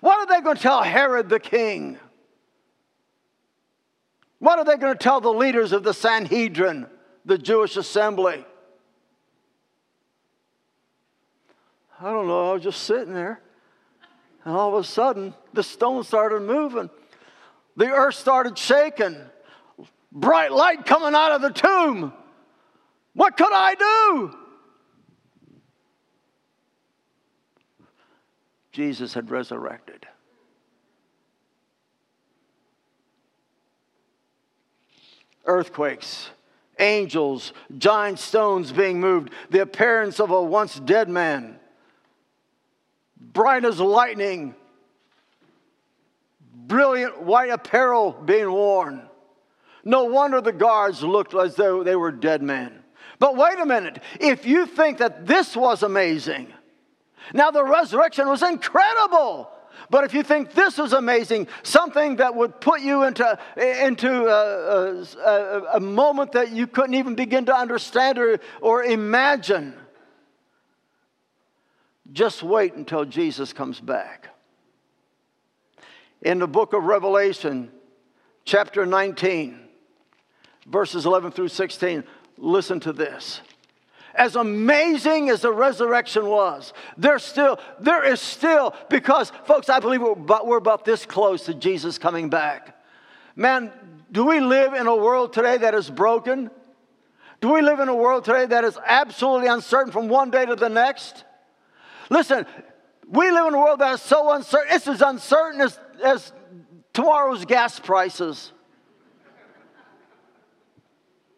What 0.01 0.17
are 0.17 0.35
they 0.35 0.41
going 0.43 0.55
to 0.55 0.61
tell 0.61 0.81
Herod, 0.81 1.29
the 1.29 1.39
king? 1.39 1.99
What 4.39 4.57
are 4.57 4.65
they 4.65 4.77
going 4.77 4.93
to 4.93 4.99
tell 4.99 5.21
the 5.21 5.31
leaders 5.31 5.71
of 5.71 5.83
the 5.83 5.93
Sanhedrin, 5.93 6.87
the 7.25 7.37
Jewish 7.37 7.77
assembly? 7.77 8.43
I 12.01 12.09
don't 12.09 12.27
know, 12.27 12.49
I 12.49 12.53
was 12.53 12.63
just 12.63 12.81
sitting 12.85 13.13
there. 13.13 13.43
And 14.49 14.57
all 14.57 14.75
of 14.75 14.83
a 14.83 14.83
sudden, 14.83 15.35
the 15.53 15.61
stone 15.61 16.03
started 16.03 16.41
moving. 16.41 16.89
The 17.77 17.91
earth 17.91 18.15
started 18.15 18.57
shaking. 18.57 19.15
Bright 20.11 20.51
light 20.51 20.87
coming 20.87 21.13
out 21.13 21.33
of 21.33 21.43
the 21.43 21.51
tomb. 21.51 22.11
What 23.13 23.37
could 23.37 23.53
I 23.53 23.75
do? 23.75 24.35
Jesus 28.71 29.13
had 29.13 29.29
resurrected. 29.29 30.07
Earthquakes, 35.45 36.31
angels, 36.79 37.53
giant 37.77 38.17
stones 38.17 38.71
being 38.71 38.99
moved, 38.99 39.29
the 39.51 39.61
appearance 39.61 40.19
of 40.19 40.31
a 40.31 40.41
once 40.41 40.79
dead 40.79 41.07
man 41.07 41.59
bright 43.19 43.65
as 43.65 43.79
lightning, 43.79 44.55
brilliant 46.53 47.21
white 47.21 47.49
apparel 47.49 48.11
being 48.11 48.51
worn. 48.51 49.01
No 49.83 50.05
wonder 50.05 50.41
the 50.41 50.51
guards 50.51 51.03
looked 51.03 51.33
as 51.33 51.55
though 51.55 51.83
they 51.83 51.95
were 51.95 52.11
dead 52.11 52.41
men. 52.41 52.83
But 53.17 53.35
wait 53.35 53.59
a 53.59 53.65
minute, 53.65 54.01
if 54.19 54.45
you 54.45 54.65
think 54.65 54.99
that 54.99 55.25
this 55.25 55.55
was 55.55 55.83
amazing, 55.83 56.53
now 57.33 57.51
the 57.51 57.63
resurrection 57.63 58.27
was 58.27 58.41
incredible. 58.41 59.49
But 59.89 60.03
if 60.03 60.13
you 60.13 60.23
think 60.23 60.53
this 60.53 60.77
was 60.77 60.93
amazing, 60.93 61.47
something 61.63 62.17
that 62.17 62.35
would 62.35 62.59
put 62.61 62.81
you 62.81 63.03
into, 63.03 63.37
into 63.57 64.27
a, 64.27 65.03
a, 65.25 65.61
a, 65.75 65.79
moment 65.79 66.33
that 66.33 66.51
you 66.51 66.67
couldn't 66.67 66.95
even 66.95 67.15
begin 67.15 67.45
to 67.45 67.55
understand 67.55 68.19
or, 68.19 68.39
or 68.61 68.83
imagine, 68.83 69.73
just 72.11 72.43
wait 72.43 72.73
until 72.73 73.05
Jesus 73.05 73.53
comes 73.53 73.79
back. 73.79 74.29
In 76.21 76.39
the 76.39 76.47
book 76.47 76.73
of 76.73 76.83
Revelation, 76.83 77.71
chapter 78.45 78.85
19, 78.85 79.59
verses 80.67 81.05
11 81.05 81.31
through 81.31 81.47
16, 81.47 82.03
listen 82.37 82.79
to 82.81 82.93
this. 82.93 83.41
As 84.15 84.35
amazing 84.35 85.29
as 85.29 85.41
the 85.41 85.53
resurrection 85.53 86.25
was, 86.25 86.73
there's 86.97 87.23
still, 87.23 87.59
there 87.79 88.03
is 88.03 88.19
still, 88.19 88.75
because, 88.89 89.31
folks, 89.45 89.69
I 89.69 89.79
believe 89.79 90.01
we're 90.01 90.11
about, 90.11 90.47
we're 90.47 90.57
about 90.57 90.83
this 90.83 91.05
close 91.05 91.45
to 91.45 91.53
Jesus 91.53 91.97
coming 91.97 92.29
back. 92.29 92.75
Man, 93.35 93.71
do 94.11 94.25
we 94.25 94.39
live 94.39 94.73
in 94.73 94.87
a 94.87 94.95
world 94.95 95.31
today 95.31 95.57
that 95.57 95.75
is 95.75 95.89
broken? 95.89 96.49
Do 97.39 97.53
we 97.53 97.61
live 97.61 97.79
in 97.79 97.87
a 97.87 97.95
world 97.95 98.25
today 98.25 98.45
that 98.47 98.65
is 98.65 98.77
absolutely 98.83 99.47
uncertain 99.47 99.93
from 99.93 100.09
one 100.09 100.31
day 100.31 100.45
to 100.45 100.55
the 100.55 100.69
next? 100.69 101.23
Listen, 102.09 102.45
we 103.07 103.31
live 103.31 103.47
in 103.47 103.53
a 103.53 103.59
world 103.59 103.79
that 103.79 103.93
is 103.93 104.01
so 104.01 104.31
uncertain. 104.31 104.75
It's 104.75 104.87
as 104.87 105.01
uncertain 105.01 105.61
as, 105.61 105.79
as 106.03 106.33
tomorrow's 106.93 107.45
gas 107.45 107.79
prices. 107.79 108.51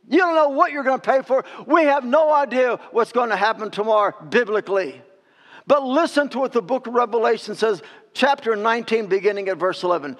You 0.10 0.18
don't 0.18 0.36
know 0.36 0.50
what 0.50 0.74
you're 0.74 0.84
going 0.84 1.00
to 1.00 1.10
pay 1.10 1.22
for. 1.22 1.46
We 1.66 1.84
have 1.84 2.04
no 2.04 2.34
idea 2.34 2.78
what's 2.92 3.14
going 3.14 3.30
to 3.30 3.38
happen 3.38 3.72
tomorrow 3.72 4.14
biblically. 4.30 5.02
But 5.68 5.84
listen 5.84 6.28
to 6.30 6.40
what 6.40 6.52
the 6.52 6.62
book 6.62 6.88
of 6.88 6.94
Revelation 6.94 7.56
says, 7.56 7.82
chapter 8.14 8.56
19, 8.58 9.08
beginning 9.08 9.48
at 9.48 9.58
verse 9.58 9.84
11. 9.84 10.18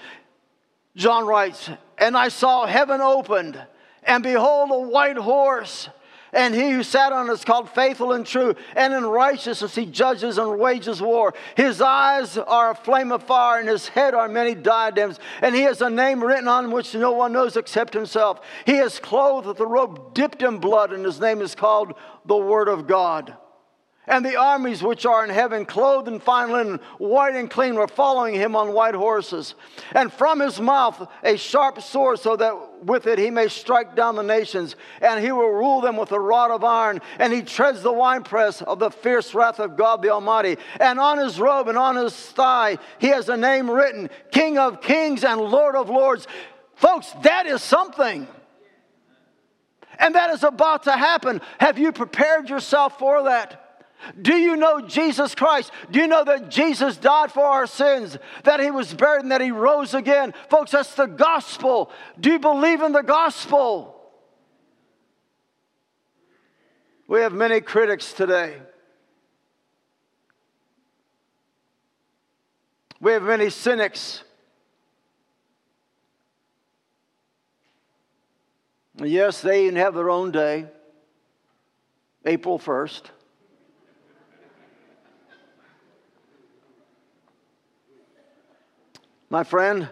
John 0.96 1.26
writes, 1.26 1.70
And 1.98 2.16
I 2.16 2.30
saw 2.30 2.66
heaven 2.66 3.02
opened, 3.02 3.62
and 4.04 4.24
behold, 4.24 4.72
a 4.72 4.88
white 4.90 5.18
horse 5.18 5.90
and 6.34 6.56
he 6.56 6.72
who 6.72 6.84
sat 6.84 7.12
on 7.12 7.30
it 7.30 7.34
is 7.34 7.44
called 7.44 7.70
faithful 7.70 8.14
and 8.14 8.26
true, 8.26 8.56
and 8.76 8.94
in 8.94 9.06
righteousness 9.06 9.76
he 9.76 9.86
judges 9.86 10.38
and 10.38 10.60
wages 10.60 11.02
war. 11.02 11.34
His 11.56 11.82
eyes 11.82 12.38
are 12.38 12.72
a 12.72 12.76
flame 12.76 13.12
of 13.12 13.24
fire, 13.24 13.60
and 13.60 13.68
his 13.68 13.88
head 13.90 14.14
are 14.14 14.28
many 14.28 14.56
diadems. 14.56 15.20
And 15.42 15.54
he 15.54 15.62
has 15.64 15.82
a 15.82 15.90
name 15.90 16.24
written 16.24 16.48
on 16.48 16.72
which 16.72 16.96
no 16.96 17.12
one 17.12 17.34
knows 17.34 17.58
except 17.58 17.94
himself. 17.94 18.40
He 18.66 18.78
is 18.78 19.00
clothed 19.00 19.48
with 19.48 19.60
a 19.60 19.66
robe 19.66 20.14
dipped 20.14 20.42
in 20.42 20.58
blood, 20.58 20.94
and 20.94 21.04
his 21.04 21.20
name 21.20 21.42
is 21.42 21.56
called 21.56 21.94
the 22.26 22.38
Word 22.38 22.68
of 22.68 22.88
God. 22.88 23.36
And 24.08 24.26
the 24.26 24.36
armies 24.36 24.82
which 24.82 25.06
are 25.06 25.24
in 25.24 25.30
heaven, 25.30 25.66
clothed 25.66 26.08
in 26.08 26.20
fine 26.20 26.52
linen, 26.52 26.80
white 26.98 27.36
and 27.36 27.50
clean, 27.50 27.76
were 27.76 27.88
following 27.88 28.34
him 28.34 28.56
on 28.56 28.74
white 28.74 28.96
horses. 28.96 29.54
And 29.94 30.12
from 30.12 30.40
his 30.40 30.60
mouth 30.60 31.08
a 31.24 31.38
sharp 31.38 31.82
sword, 31.82 32.20
so 32.20 32.36
that 32.36 32.71
with 32.82 33.08
it 33.08 33.20
he 33.20 33.30
may 33.30 33.48
strike 33.48 33.96
down 33.96 34.16
the 34.16 34.24
nations. 34.24 34.76
And 35.02 35.24
he 35.24 35.32
will 35.32 35.52
rule 35.52 35.82
them 35.82 35.98
with 35.98 36.12
a 36.12 36.20
rod 36.20 36.52
of 36.52 36.64
iron. 36.64 37.00
And 37.20 37.32
he 37.32 37.42
treads 37.42 37.82
the 37.82 37.94
winepress 37.94 38.62
of 38.62 38.80
the 38.80 38.90
fierce 38.90 39.34
wrath 39.34 39.60
of 39.60 39.78
God 39.78 40.02
the 40.02 40.10
Almighty. 40.10 40.58
And 40.80 41.00
on 41.00 41.18
his 41.18 41.40
robe 41.40 41.68
and 41.68 41.78
on 41.78 41.96
his 41.96 42.16
thigh 42.16 42.78
he 43.00 43.08
has 43.08 43.30
a 43.30 43.38
name 43.38 43.70
written 43.70 44.10
King 44.32 44.58
of 44.58 44.82
Kings 44.82 45.24
and 45.24 45.40
Lord 45.40 45.76
of 45.76 45.90
Lords. 45.90 46.28
Folks, 46.76 47.12
that 47.24 47.46
is 47.46 47.62
something. 47.62 48.28
And 50.00 50.16
that 50.16 50.32
is 50.32 50.44
about 50.44 50.84
to 50.84 50.94
happen. 50.94 51.42
Have 51.60 51.78
you 51.78 51.92
prepared 51.92 52.50
yourself 52.50 52.98
for 52.98 53.24
that? 53.24 53.61
Do 54.20 54.36
you 54.36 54.56
know 54.56 54.82
Jesus 54.82 55.36
Christ? 55.36 55.72
Do 55.92 56.00
you 56.00 56.08
know 56.08 56.24
that 56.24 56.50
Jesus 56.50 56.98
died 56.98 57.32
for 57.32 57.44
our 57.46 57.68
sins, 57.68 58.18
that 58.44 58.60
he 58.60 58.72
was 58.72 58.94
buried, 58.94 59.24
and 59.24 59.32
that 59.32 59.42
he 59.42 59.52
rose 59.52 59.94
again? 59.94 60.34
Folks, 60.50 60.72
that's 60.72 60.96
the 60.96 61.06
gospel. 61.06 61.92
Do 62.20 62.32
you 62.32 62.40
believe 62.40 62.82
in 62.82 62.92
the 62.92 63.04
gospel? 63.04 63.96
We 67.08 67.22
have 67.22 67.34
many 67.34 67.62
critics 67.62 68.14
today. 68.14 68.56
We 73.00 73.12
have 73.12 73.24
many 73.24 73.50
cynics. 73.50 74.24
Yes, 79.04 79.42
they 79.42 79.66
even 79.66 79.76
have 79.78 79.96
their 79.96 80.10
own 80.10 80.32
day, 80.32 80.68
April 82.26 82.60
1st. 82.60 83.02
My 89.32 89.46
friend, 89.46 89.88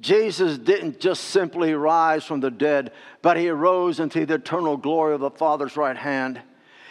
Jesus 0.00 0.58
didn't 0.58 0.98
just 0.98 1.22
simply 1.22 1.74
rise 1.74 2.24
from 2.24 2.40
the 2.40 2.50
dead, 2.50 2.90
but 3.22 3.36
he 3.36 3.48
arose 3.48 4.00
into 4.00 4.26
the 4.26 4.34
eternal 4.34 4.76
glory 4.76 5.14
of 5.14 5.20
the 5.20 5.30
Father's 5.30 5.76
right 5.76 5.96
hand. 5.96 6.42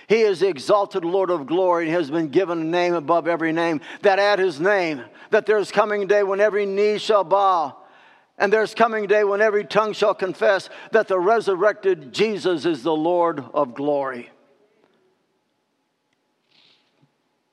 He 0.08 0.22
is 0.22 0.40
the 0.40 0.48
exalted 0.48 1.04
Lord 1.04 1.30
of 1.30 1.48
glory 1.48 1.88
and 1.88 1.94
has 1.94 2.10
been 2.10 2.30
given 2.30 2.62
a 2.62 2.64
name 2.64 2.94
above 2.94 3.28
every 3.28 3.52
name, 3.52 3.82
that 4.02 4.18
at 4.18 4.40
his 4.40 4.62
name, 4.62 5.04
that 5.32 5.46
there's 5.46 5.74
coming 5.74 6.04
a 6.04 6.06
day 6.06 6.24
when 6.24 6.40
every 6.40 6.66
knee 6.66 6.98
shall 6.98 7.26
bow, 7.26 7.76
and 8.38 8.52
there's 8.52 8.74
coming 8.74 9.04
a 9.04 9.08
day 9.08 9.26
when 9.26 9.42
every 9.42 9.66
tongue 9.66 9.92
shall 9.92 10.14
confess 10.14 10.70
that 10.92 11.10
the 11.10 11.20
resurrected 11.20 12.14
Jesus 12.14 12.66
is 12.66 12.82
the 12.82 12.96
Lord 12.96 13.44
of 13.54 13.76
glory. 13.76 14.30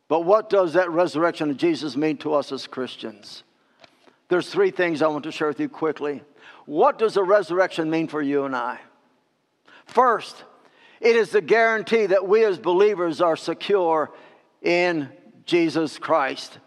But 0.06 0.20
what 0.20 0.48
does 0.48 0.74
that 0.74 0.88
resurrection 0.88 1.50
of 1.50 1.56
Jesus 1.56 1.96
mean 1.96 2.16
to 2.18 2.34
us 2.34 2.52
as 2.52 2.68
Christians? 2.68 3.42
There's 4.28 4.48
three 4.48 4.70
things 4.70 5.02
I 5.02 5.08
want 5.08 5.24
to 5.24 5.32
share 5.32 5.48
with 5.48 5.60
you 5.60 5.68
quickly. 5.68 6.22
What 6.66 6.98
does 6.98 7.14
the 7.14 7.24
resurrection 7.24 7.90
mean 7.90 8.08
for 8.08 8.20
you 8.20 8.44
and 8.44 8.54
I? 8.54 8.78
First, 9.86 10.44
it 11.00 11.16
is 11.16 11.30
the 11.30 11.40
guarantee 11.40 12.06
that 12.06 12.28
we 12.28 12.44
as 12.44 12.58
believers 12.58 13.20
are 13.20 13.36
secure 13.36 14.12
in 14.62 15.08
Jesus 15.46 15.98
Christ. 15.98 16.58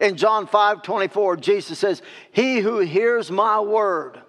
In 0.00 0.16
John 0.16 0.46
5 0.46 0.82
24, 0.82 1.36
Jesus 1.38 1.78
says, 1.78 2.02
He 2.30 2.58
who 2.58 2.78
hears 2.78 3.30
my 3.32 3.58
word 3.60 4.20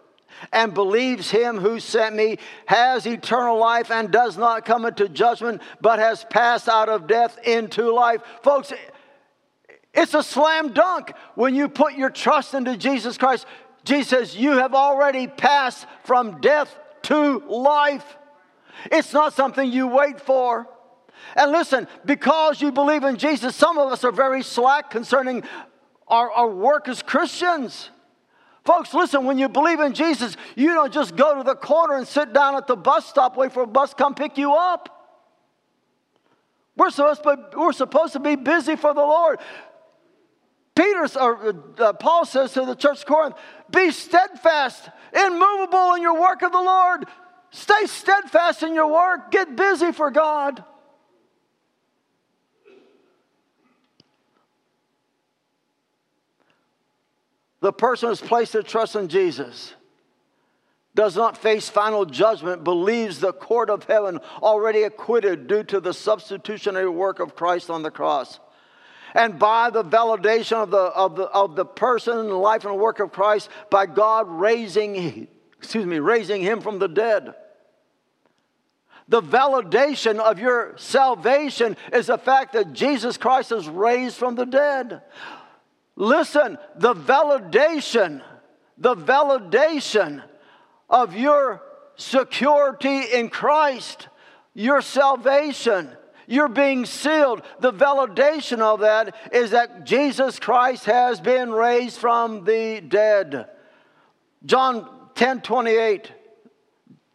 and 0.51 0.74
believes 0.74 1.29
him 1.29 1.58
who 1.58 1.79
sent 1.79 2.15
me 2.15 2.38
has 2.65 3.05
eternal 3.05 3.58
life 3.58 3.91
and 3.91 4.12
does 4.12 4.38
not 4.38 4.65
come 4.65 4.86
into 4.86 5.10
judgment, 5.10 5.62
but 5.81 6.00
has 6.00 6.25
passed 6.25 6.69
out 6.69 6.89
of 6.89 7.08
death 7.08 7.38
into 7.43 7.91
life. 7.91 8.22
Folks, 8.41 8.72
it's 10.00 10.13
a 10.13 10.24
slam 10.24 10.72
dunk 10.72 11.12
when 11.36 11.56
you 11.56 11.68
put 11.68 11.94
your 11.94 12.10
trust 12.10 12.53
into 12.53 12.77
Jesus 12.77 13.18
Christ. 13.18 13.46
Jesus 13.84 14.08
says, 14.08 14.36
You 14.36 14.51
have 14.51 14.74
already 14.74 15.27
passed 15.27 15.86
from 16.06 16.39
death 16.39 16.74
to 17.03 17.39
life. 17.39 18.18
It's 18.91 19.12
not 19.12 19.34
something 19.34 19.70
you 19.70 19.88
wait 19.88 20.22
for. 20.22 20.68
And 21.36 21.51
listen, 21.51 21.86
because 22.06 22.62
you 22.62 22.72
believe 22.72 23.03
in 23.03 23.18
Jesus, 23.18 23.58
some 23.58 23.77
of 23.77 23.91
us 23.91 24.06
are 24.06 24.12
very 24.13 24.41
slack 24.41 24.89
concerning 24.89 25.44
our, 26.08 26.32
our 26.32 26.50
work 26.50 26.88
as 26.88 27.03
Christians. 27.03 27.89
Folks, 28.63 28.94
listen, 28.94 29.25
when 29.25 29.38
you 29.38 29.50
believe 29.50 29.82
in 29.82 29.94
Jesus, 29.94 30.38
you 30.56 30.74
don't 30.74 30.94
just 30.94 31.18
go 31.18 31.36
to 31.36 31.44
the 31.44 31.56
corner 31.56 31.98
and 31.98 32.08
sit 32.08 32.32
down 32.32 32.56
at 32.56 32.68
the 32.68 32.77
bus 32.77 33.06
stop, 33.06 33.36
wait 33.36 33.51
for 33.51 33.63
a 33.63 33.68
bus 33.68 33.94
come 33.94 34.15
pick 34.15 34.38
you 34.38 34.53
up. 34.53 34.96
We're 36.79 36.91
supposed, 36.91 37.24
to, 37.24 37.50
we're 37.58 37.74
supposed 37.74 38.13
to 38.13 38.20
be 38.20 38.38
busy 38.38 38.77
for 38.77 38.94
the 38.94 39.01
Lord. 39.01 39.39
Peter 40.80 41.06
or 41.20 41.56
uh, 41.78 41.92
Paul 41.92 42.24
says 42.24 42.54
to 42.54 42.64
the 42.64 42.74
church 42.74 43.00
of 43.00 43.06
Corinth, 43.06 43.36
"Be 43.70 43.92
steadfast, 43.92 44.90
immovable 45.14 45.96
in 45.96 46.02
your 46.02 46.18
work 46.18 46.42
of 46.42 46.54
the 46.54 46.62
Lord. 46.62 47.06
Stay 47.52 47.86
steadfast 47.86 48.64
in 48.64 48.74
your 48.74 48.88
work. 48.88 49.30
Get 49.30 49.58
busy 49.58 49.92
for 49.92 50.10
God." 50.10 50.64
The 57.60 57.74
person 57.74 58.08
who's 58.08 58.22
placed 58.22 58.54
their 58.54 58.64
trust 58.64 58.96
in 58.96 59.10
Jesus 59.10 59.74
does 60.96 61.18
not 61.18 61.38
face 61.38 61.68
final 61.68 62.06
judgment, 62.06 62.64
believes 62.64 63.20
the 63.20 63.34
court 63.34 63.70
of 63.70 63.84
heaven 63.84 64.22
already 64.42 64.84
acquitted 64.84 65.48
due 65.48 65.65
to 65.65 65.82
the 65.82 65.94
substitutionary 65.94 66.88
work 66.88 67.20
of 67.20 67.36
Christ 67.36 67.70
on 67.70 67.84
the 67.84 67.92
cross 67.92 68.39
and 69.13 69.39
by 69.39 69.69
the 69.69 69.84
validation 69.84 70.54
of 70.54 70.72
the, 70.72 70.78
of 70.78 71.15
the, 71.15 71.24
of 71.24 71.56
the 71.56 71.65
person 71.65 72.17
and 72.17 72.30
life 72.30 72.65
and 72.65 72.78
work 72.78 73.00
of 73.00 73.12
Christ 73.12 73.50
by 73.69 73.86
God 73.86 74.28
raising, 74.30 75.28
excuse 75.58 75.86
me, 75.86 76.00
raising 76.00 76.41
him 76.41 76.62
from 76.62 76.80
the 76.80 76.88
dead. 76.88 77.34
The 79.08 79.22
validation 79.22 80.19
of 80.19 80.38
your 80.38 80.76
salvation 80.78 81.76
is 81.91 82.08
the 82.08 82.17
fact 82.19 82.54
that 82.54 82.74
Jesus 82.74 83.17
Christ 83.17 83.52
is 83.52 83.67
raised 83.67 84.15
from 84.15 84.36
the 84.36 84.45
dead. 84.45 85.02
Listen, 85.95 86.60
the 86.76 86.93
validation, 86.93 88.22
the 88.78 88.95
validation 88.95 90.24
of 90.89 91.15
your 91.15 91.62
security 91.95 93.02
in 93.02 93.30
Christ, 93.30 94.08
your 94.54 94.82
salvation, 94.82 95.89
you're 96.30 96.48
being 96.48 96.86
sealed. 96.86 97.42
The 97.60 97.74
validation 97.74 98.60
of 98.60 98.82
that 98.82 99.15
is 99.34 99.52
that 99.52 99.84
Jesus 99.84 100.38
Christ 100.38 100.86
has 100.86 101.20
been 101.20 101.52
raised 101.52 101.98
from 101.98 102.44
the 102.44 102.82
dead. 102.82 103.48
John 104.46 104.88
10 105.15 105.42
28, 105.42 106.12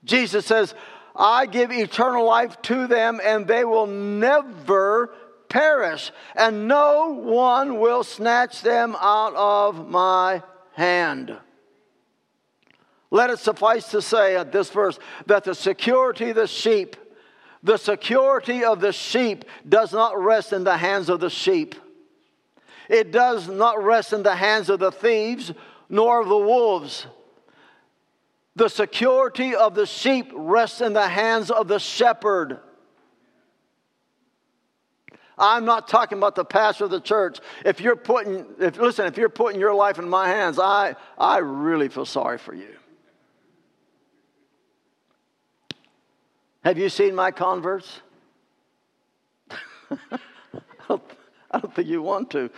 Jesus 0.04 0.44
says, 0.44 0.74
I 1.14 1.46
give 1.46 1.70
eternal 1.70 2.26
life 2.26 2.60
to 2.62 2.88
them, 2.88 3.20
and 3.22 3.46
they 3.46 3.64
will 3.64 3.86
never 3.86 5.14
perish, 5.48 6.10
and 6.34 6.66
no 6.66 7.10
one 7.10 7.78
will 7.78 8.02
snatch 8.02 8.62
them 8.62 8.96
out 8.98 9.34
of 9.36 9.88
my 9.88 10.42
hand. 10.72 11.38
Let 13.12 13.30
it 13.30 13.38
suffice 13.38 13.92
to 13.92 14.02
say 14.02 14.34
at 14.34 14.50
this 14.50 14.70
verse 14.70 14.98
that 15.26 15.44
the 15.44 15.54
security 15.54 16.30
of 16.30 16.36
the 16.36 16.48
sheep 16.48 16.96
the 17.64 17.78
security 17.78 18.62
of 18.62 18.80
the 18.80 18.92
sheep 18.92 19.46
does 19.66 19.92
not 19.92 20.22
rest 20.22 20.52
in 20.52 20.64
the 20.64 20.76
hands 20.76 21.08
of 21.08 21.18
the 21.18 21.30
sheep. 21.30 21.74
It 22.90 23.10
does 23.10 23.48
not 23.48 23.82
rest 23.82 24.12
in 24.12 24.22
the 24.22 24.36
hands 24.36 24.68
of 24.68 24.78
the 24.78 24.92
thieves 24.92 25.50
nor 25.88 26.20
of 26.20 26.28
the 26.28 26.36
wolves. 26.36 27.06
The 28.54 28.68
security 28.68 29.56
of 29.56 29.74
the 29.74 29.86
sheep 29.86 30.30
rests 30.34 30.82
in 30.82 30.92
the 30.92 31.08
hands 31.08 31.50
of 31.50 31.66
the 31.66 31.78
shepherd. 31.78 32.60
I'm 35.38 35.64
not 35.64 35.88
talking 35.88 36.18
about 36.18 36.34
the 36.34 36.44
pastor 36.44 36.84
of 36.84 36.90
the 36.90 37.00
church. 37.00 37.38
If 37.64 37.80
you're 37.80 37.96
putting, 37.96 38.44
if, 38.60 38.76
listen, 38.76 39.06
if 39.06 39.16
you're 39.16 39.30
putting 39.30 39.58
your 39.58 39.74
life 39.74 39.98
in 39.98 40.08
my 40.08 40.28
hands, 40.28 40.58
I, 40.58 40.96
I 41.18 41.38
really 41.38 41.88
feel 41.88 42.04
sorry 42.04 42.36
for 42.36 42.54
you. 42.54 42.73
Have 46.64 46.78
you 46.78 46.88
seen 46.88 47.14
my 47.14 47.30
converts? 47.30 48.00
I, 49.90 50.18
don't, 50.88 51.02
I 51.50 51.58
don't 51.58 51.74
think 51.74 51.88
you 51.88 52.00
want 52.00 52.30
to. 52.30 52.50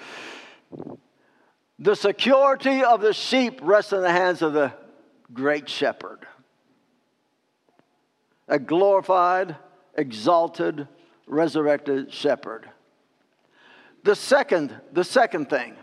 The 1.80 1.96
security 1.96 2.84
of 2.84 3.00
the 3.00 3.12
sheep 3.12 3.58
rests 3.60 3.92
in 3.92 4.02
the 4.02 4.12
hands 4.12 4.42
of 4.42 4.52
the 4.52 4.72
great 5.34 5.68
shepherd. 5.68 6.20
A 8.46 8.60
glorified, 8.60 9.56
exalted, 9.96 10.86
resurrected 11.26 12.12
shepherd. 12.12 12.70
The 14.04 14.14
second, 14.14 14.72
the 14.92 15.02
second 15.02 15.50
thing, 15.50 15.74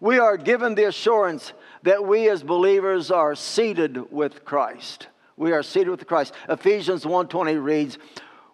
we 0.00 0.18
are 0.18 0.36
given 0.36 0.74
the 0.74 0.88
assurance 0.88 1.52
that 1.84 2.04
we 2.04 2.28
as 2.28 2.42
believers 2.42 3.12
are 3.12 3.36
seated 3.36 4.10
with 4.10 4.44
Christ 4.44 5.06
we 5.40 5.52
are 5.52 5.62
seated 5.62 5.88
with 5.88 6.06
Christ. 6.06 6.34
Ephesians 6.50 7.04
1:20 7.06 7.56
reads, 7.56 7.98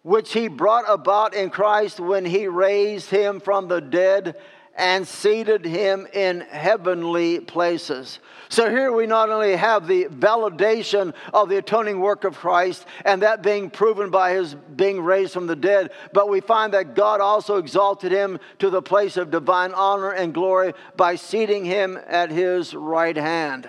which 0.03 0.33
he 0.33 0.47
brought 0.47 0.85
about 0.89 1.35
in 1.35 1.51
Christ 1.51 1.99
when 1.99 2.25
he 2.25 2.47
raised 2.47 3.11
him 3.11 3.41
from 3.41 3.67
the 3.67 3.81
dead 3.81 4.37
and 4.77 5.09
seated 5.09 5.65
him 5.65 6.07
in 6.13 6.43
heavenly 6.43 7.41
places. 7.41 8.21
So 8.49 8.71
here 8.71 8.93
we 8.93 9.07
not 9.07 9.31
only 9.31 9.57
have 9.57 9.89
the 9.89 10.05
validation 10.05 11.13
of 11.35 11.49
the 11.49 11.57
atoning 11.57 11.99
work 11.99 12.23
of 12.23 12.37
Christ 12.37 12.87
and 13.05 13.23
that 13.23 13.43
being 13.43 13.69
proven 13.69 14.11
by 14.11 14.35
his 14.35 14.55
being 14.55 15.01
raised 15.01 15.33
from 15.33 15.49
the 15.49 15.57
dead, 15.57 15.91
but 16.13 16.29
we 16.29 16.41
find 16.41 16.73
that 16.75 16.95
God 16.95 17.21
also 17.21 17.57
exalted 17.57 18.13
him 18.13 18.39
to 18.61 18.71
the 18.71 18.83
place 18.83 19.17
of 19.17 19.33
divine 19.33 19.73
honor 19.73 20.13
and 20.13 20.33
glory 20.33 20.73
by 20.97 21.17
seating 21.17 21.65
him 21.65 21.99
at 22.07 22.31
his 22.31 22.75
right 22.75 23.17
hand 23.17 23.69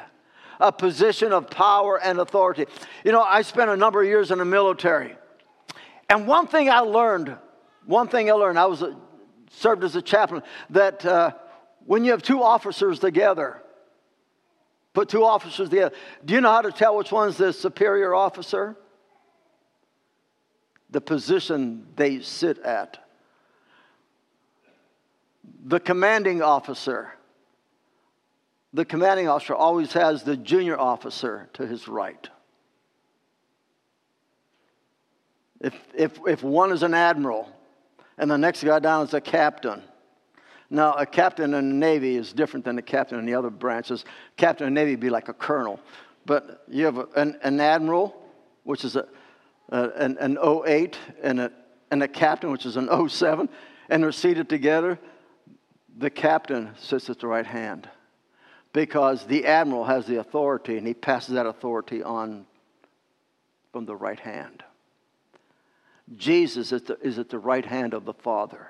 a 0.60 0.72
position 0.72 1.32
of 1.32 1.50
power 1.50 2.00
and 2.02 2.20
authority. 2.20 2.66
You 3.04 3.12
know, 3.12 3.22
I 3.22 3.42
spent 3.42 3.70
a 3.70 3.78
number 3.78 4.02
of 4.02 4.08
years 4.08 4.32
in 4.32 4.40
the 4.40 4.46
military. 4.46 5.16
And 6.10 6.28
one 6.28 6.48
thing 6.48 6.70
I 6.70 6.80
learned, 6.80 7.36
one 7.86 8.08
thing 8.08 8.30
I 8.30 8.34
learned, 8.34 8.58
I 8.58 8.66
was 8.66 8.82
a, 8.82 8.96
served 9.52 9.84
as 9.84 9.96
a 9.96 10.02
chaplain, 10.02 10.42
that 10.70 11.06
uh, 11.06 11.32
when 11.86 12.06
you 12.06 12.12
have 12.12 12.22
two 12.22 12.42
officers 12.42 13.00
together, 13.00 13.62
put 14.94 15.10
two 15.10 15.24
officers 15.24 15.70
together, 15.70 15.96
do 16.26 16.34
you 16.34 16.42
know 16.42 16.52
how 16.52 16.62
to 16.62 16.72
tell 16.72 16.96
which 16.98 17.12
one's 17.12 17.38
the 17.38 17.54
superior 17.54 18.16
officer? 18.16 18.76
The 20.90 21.02
position 21.02 21.88
they 21.96 22.22
sit 22.22 22.60
at. 22.60 22.98
The 25.66 25.82
commanding 25.82 26.42
officer 26.42 27.14
the 28.78 28.86
commanding 28.86 29.28
officer 29.28 29.56
always 29.56 29.92
has 29.94 30.22
the 30.22 30.38
junior 30.38 30.80
officer 30.80 31.50
to 31.54 31.66
his 31.66 31.88
right. 31.88 32.30
If, 35.60 35.74
if, 35.96 36.20
if 36.28 36.44
one 36.44 36.72
is 36.72 36.84
an 36.84 36.94
admiral 36.94 37.52
and 38.20 38.30
the 38.30 38.38
next 38.38 38.64
guy 38.64 38.78
down 38.78 39.04
is 39.08 39.16
a 39.16 39.20
captain, 39.20 39.82
now, 40.70 40.94
a 40.94 41.08
captain 41.08 41.56
in 41.56 41.70
the 41.70 41.76
Navy 41.76 42.18
is 42.18 42.34
different 42.34 42.66
than 42.66 42.78
a 42.78 42.84
captain 42.84 43.18
in 43.18 43.26
the 43.26 43.34
other 43.34 43.50
branches. 43.50 44.06
Captain 44.36 44.68
in 44.68 44.76
the 44.76 44.80
Navy 44.80 44.92
would 44.92 45.00
be 45.00 45.10
like 45.10 45.28
a 45.28 45.34
colonel. 45.34 45.80
But 46.28 46.64
you 46.68 46.86
have 46.86 46.98
an, 47.16 47.40
an 47.42 47.60
admiral, 47.60 48.22
which 48.64 48.84
is 48.84 48.96
a, 48.96 49.08
a, 49.70 49.90
an, 49.96 50.18
an 50.20 50.38
08, 50.38 51.00
and 51.24 51.40
a, 51.40 51.52
and 51.90 52.04
a 52.04 52.08
captain, 52.08 52.52
which 52.52 52.68
is 52.68 52.76
an 52.76 53.10
07, 53.10 53.50
and 53.90 54.04
they're 54.04 54.12
seated 54.12 54.50
together. 54.50 55.00
The 55.98 56.12
captain 56.12 56.76
sits 56.78 57.10
at 57.10 57.20
the 57.20 57.28
right 57.28 57.46
hand 57.46 57.90
because 58.74 59.26
the 59.26 59.46
admiral 59.46 59.86
has 59.86 60.06
the 60.06 60.20
authority 60.20 60.78
and 60.78 60.86
he 60.86 60.94
passes 60.94 61.36
that 61.36 61.46
authority 61.46 62.04
on 62.04 62.46
from 63.72 63.86
the 63.86 63.96
right 63.96 64.20
hand. 64.20 64.64
Jesus 66.16 66.72
is, 66.72 66.84
the, 66.84 66.98
is 67.02 67.20
at 67.20 67.30
the 67.30 67.40
right 67.40 67.66
hand 67.66 67.94
of 67.94 68.06
the 68.06 68.14
Father. 68.14 68.68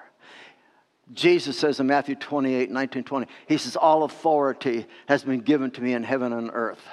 Jesus 1.14 1.58
says 1.58 1.80
in 1.80 1.88
Matthew 1.88 2.16
28 2.16 2.70
19, 2.70 3.04
20, 3.04 3.28
He 3.48 3.58
says, 3.58 3.76
All 3.76 4.04
authority 4.04 4.86
has 5.08 5.24
been 5.24 5.40
given 5.40 5.72
to 5.72 5.82
me 5.82 5.94
in 5.94 6.04
heaven 6.04 6.34
and 6.34 6.50
earth. 6.52 6.84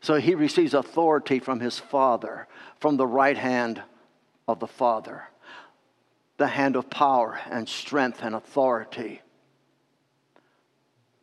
So 0.00 0.14
he 0.14 0.34
receives 0.34 0.74
authority 0.74 1.40
from 1.40 1.60
his 1.60 1.78
Father, 1.78 2.46
from 2.78 2.96
the 2.96 3.06
right 3.06 3.36
hand 3.36 3.82
of 4.46 4.60
the 4.60 4.66
Father, 4.66 5.24
the 6.36 6.46
hand 6.46 6.76
of 6.76 6.88
power 6.88 7.38
and 7.50 7.68
strength 7.68 8.20
and 8.22 8.34
authority, 8.34 9.20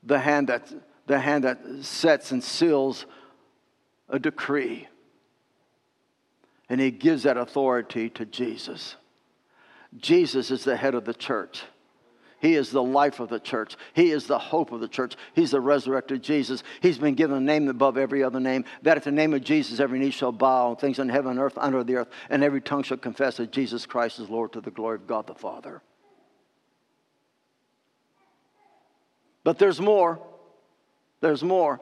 the 0.06 0.20
hand 0.20 0.50
that, 0.50 0.72
the 1.08 1.20
hand 1.20 1.44
that 1.44 1.60
sets 1.82 2.32
and 2.32 2.44
seals 2.44 3.06
a 4.08 4.20
decree. 4.20 4.88
And 6.70 6.80
he 6.80 6.92
gives 6.92 7.24
that 7.24 7.38
authority 7.38 8.10
to 8.12 8.26
Jesus. 8.26 8.96
Jesus 9.98 10.52
is 10.52 10.64
the 10.64 10.78
head 10.78 10.96
of 10.96 11.06
the 11.06 11.14
church. 11.14 11.64
He 12.40 12.56
is 12.56 12.70
the 12.70 12.84
life 12.84 13.20
of 13.20 13.30
the 13.30 13.40
church. 13.40 13.76
He 13.94 14.12
is 14.12 14.28
the 14.28 14.38
hope 14.38 14.72
of 14.72 14.82
the 14.82 14.88
church. 14.88 15.16
He's 15.34 15.52
the 15.52 15.62
resurrected 15.62 16.22
Jesus. 16.22 16.64
He's 16.82 16.98
been 16.98 17.16
given 17.16 17.38
a 17.38 17.40
name 17.40 17.68
above 17.70 17.98
every 17.98 18.24
other 18.24 18.40
name, 18.40 18.66
that 18.84 18.98
at 18.98 19.04
the 19.04 19.12
name 19.12 19.34
of 19.34 19.44
Jesus 19.44 19.80
every 19.80 20.00
knee 20.00 20.12
shall 20.12 20.32
bow, 20.32 20.76
things 20.76 21.00
in 21.00 21.10
heaven 21.10 21.32
and 21.32 21.40
earth, 21.40 21.58
under 21.58 21.84
the 21.84 21.96
earth, 21.96 22.10
and 22.30 22.44
every 22.44 22.62
tongue 22.62 22.84
shall 22.84 22.98
confess 22.98 23.38
that 23.38 23.52
Jesus 23.52 23.86
Christ 23.86 24.20
is 24.20 24.30
Lord 24.30 24.54
to 24.54 24.62
the 24.62 24.70
glory 24.70 24.96
of 24.96 25.08
God 25.08 25.28
the 25.28 25.34
Father. 25.34 25.82
But 29.46 29.60
there's 29.60 29.80
more. 29.80 30.20
There's 31.22 31.44
more. 31.44 31.80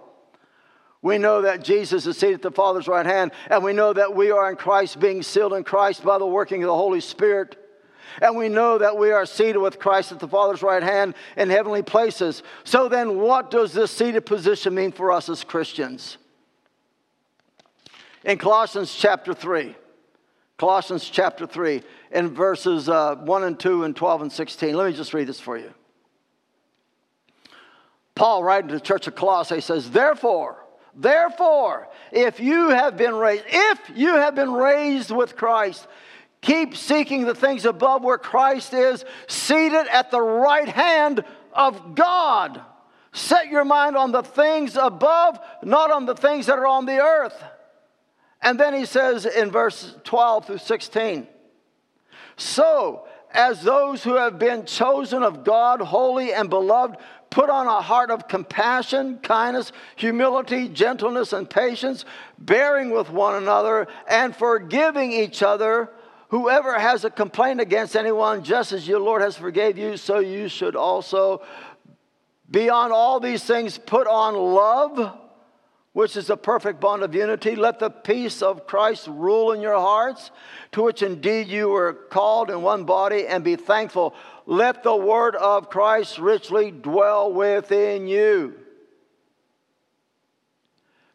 We 1.02 1.17
know 1.17 1.41
that 1.41 1.63
Jesus 1.63 2.06
is 2.06 2.17
seated 2.17 2.36
at 2.36 2.41
the 2.43 2.52
Father's 2.52 2.88
right 2.88 3.06
hand, 3.06 3.32
and 3.49 3.63
we 3.63 3.73
know 3.73 3.93
that 3.93 4.13
we 4.13 4.32
are 4.32 4.52
in 4.52 4.58
Christ, 4.58 4.99
being 4.99 5.23
sealed 5.23 5.54
in 5.54 5.63
Christ 5.63 6.04
by 6.04 6.17
the 6.17 6.26
working 6.26 6.62
of 6.62 6.67
the 6.67 6.76
Holy 6.76 6.99
Spirit. 6.99 7.58
And 8.21 8.38
we 8.38 8.49
know 8.49 8.78
that 8.78 8.97
we 8.97 9.12
are 9.12 9.26
seated 9.26 9.58
with 9.58 9.80
Christ 9.80 10.12
at 10.12 10.19
the 10.19 10.28
Father's 10.28 10.62
right 10.62 10.84
hand 10.84 11.15
in 11.38 11.49
heavenly 11.49 11.82
places. 11.82 12.43
So 12.65 12.89
then, 12.89 13.17
what 13.19 13.49
does 13.49 13.73
this 13.73 13.91
seated 13.91 14.26
position 14.26 14.76
mean 14.76 14.91
for 14.91 15.12
us 15.12 15.30
as 15.30 15.43
Christians? 15.43 16.17
In 18.26 18.38
Colossians 18.38 18.93
chapter 18.93 19.34
3, 19.34 19.73
Colossians 20.58 21.10
chapter 21.10 21.47
3, 21.47 21.82
in 22.12 22.30
verses 22.30 22.89
uh, 22.89 23.15
1 23.15 23.43
and 23.43 23.60
2 23.60 23.86
and 23.86 23.95
12 23.95 24.21
and 24.21 24.32
16, 24.32 24.76
let 24.76 24.88
me 24.88 24.95
just 24.95 25.13
read 25.13 25.28
this 25.28 25.39
for 25.39 25.58
you. 25.58 25.73
Paul, 28.15 28.43
writing 28.43 28.69
to 28.69 28.76
the 28.76 28.82
church 28.82 29.08
of 29.08 29.15
Colossae, 29.15 29.62
says, 29.62 29.89
Therefore, 29.89 30.63
therefore, 30.95 31.89
if 32.12 32.39
you 32.39 32.69
have 32.69 32.95
been 32.97 33.15
raised, 33.15 33.45
if 33.47 33.80
you 33.95 34.15
have 34.15 34.36
been 34.36 34.54
raised 34.54 35.10
with 35.12 35.36
Christ, 35.36 35.88
Keep 36.43 36.76
seeking 36.76 37.23
the 37.23 37.34
things 37.34 37.63
above 37.63 38.04
where 38.04 38.17
Christ 38.17 38.73
is, 38.73 39.06
seated 39.28 39.88
at 39.88 40.12
the 40.12 40.21
right 40.21 40.67
hand 40.67 41.23
of 41.54 41.95
God. 41.95 42.62
Set 43.13 43.47
your 43.47 43.63
mind 43.63 43.95
on 43.95 44.12
the 44.12 44.23
things 44.23 44.76
above, 44.76 45.39
not 45.63 45.89
on 45.89 46.06
the 46.06 46.15
things 46.15 46.47
that 46.47 46.60
are 46.60 46.67
on 46.67 46.86
the 46.86 46.99
earth. 46.99 47.41
And 48.41 48.60
then 48.60 48.73
he 48.73 48.86
says 48.86 49.26
in 49.26 49.52
verse 49.52 49.95
12 50.04 50.47
through 50.47 50.58
16 50.58 51.28
So, 52.36 53.08
as 53.33 53.61
those 53.61 54.03
who 54.03 54.15
have 54.15 54.39
been 54.39 54.65
chosen 54.65 55.23
of 55.23 55.43
God, 55.43 55.81
holy 55.81 56.33
and 56.33 56.49
beloved, 56.49 56.97
put 57.29 57.49
on 57.49 57.67
a 57.67 57.81
heart 57.81 58.11
of 58.11 58.27
compassion, 58.27 59.17
kindness, 59.19 59.71
humility, 59.95 60.69
gentleness, 60.69 61.33
and 61.33 61.49
patience, 61.49 62.05
bearing 62.37 62.91
with 62.91 63.09
one 63.09 63.35
another, 63.35 63.87
and 64.07 64.35
forgiving 64.35 65.11
each 65.11 65.41
other 65.41 65.89
Whoever 66.33 66.79
has 66.79 67.05
a 67.05 67.11
complaint 67.11 67.61
against 67.61 67.95
anyone, 67.95 68.43
just 68.43 68.71
as 68.71 68.87
your 68.87 68.99
Lord 68.99 69.21
has 69.21 69.37
forgave 69.37 69.77
you, 69.77 69.97
so 69.97 70.17
you 70.17 70.47
should 70.47 70.75
also. 70.75 71.43
Beyond 72.49 72.91
all 72.91 73.19
these 73.19 73.43
things, 73.43 73.77
put 73.77 74.07
on 74.07 74.33
love, 74.33 75.15
which 75.93 76.17
is 76.17 76.27
the 76.27 76.38
perfect 76.38 76.79
bond 76.79 77.03
of 77.03 77.15
unity. 77.15 77.56
Let 77.56 77.79
the 77.79 77.89
peace 77.89 78.41
of 78.41 78.67
Christ 78.67 79.08
rule 79.08 79.51
in 79.51 79.62
your 79.62 79.79
hearts, 79.79 80.32
to 80.73 80.84
which 80.84 81.01
indeed 81.01 81.47
you 81.47 81.69
were 81.69 81.93
called 81.93 82.49
in 82.49 82.62
one 82.62 82.84
body, 82.84 83.27
and 83.27 83.43
be 83.43 83.56
thankful. 83.56 84.13
Let 84.45 84.84
the 84.84 84.95
word 84.95 85.36
of 85.36 85.69
Christ 85.69 86.17
richly 86.17 86.71
dwell 86.71 87.32
within 87.32 88.08
you. 88.08 88.56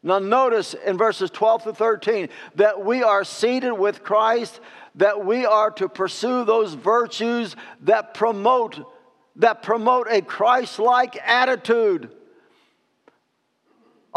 Now, 0.01 0.21
notice 0.21 0.75
in 0.75 0.97
verses 0.97 1.29
12 1.31 1.65
to 1.65 1.73
13 1.75 2.29
that 2.55 2.85
we 2.85 3.03
are 3.03 3.25
seated 3.25 3.73
with 3.73 4.05
Christ 4.05 4.61
that 4.95 5.25
we 5.25 5.45
are 5.45 5.73
to 5.73 5.89
pursue 5.89 6.45
those 6.45 6.75
virtues 6.75 7.57
that 7.83 8.15
promote 8.15 8.81
that 9.37 9.63
promote 9.63 10.09
a 10.11 10.21
Christ-like 10.21 11.17
attitude. 11.25 12.11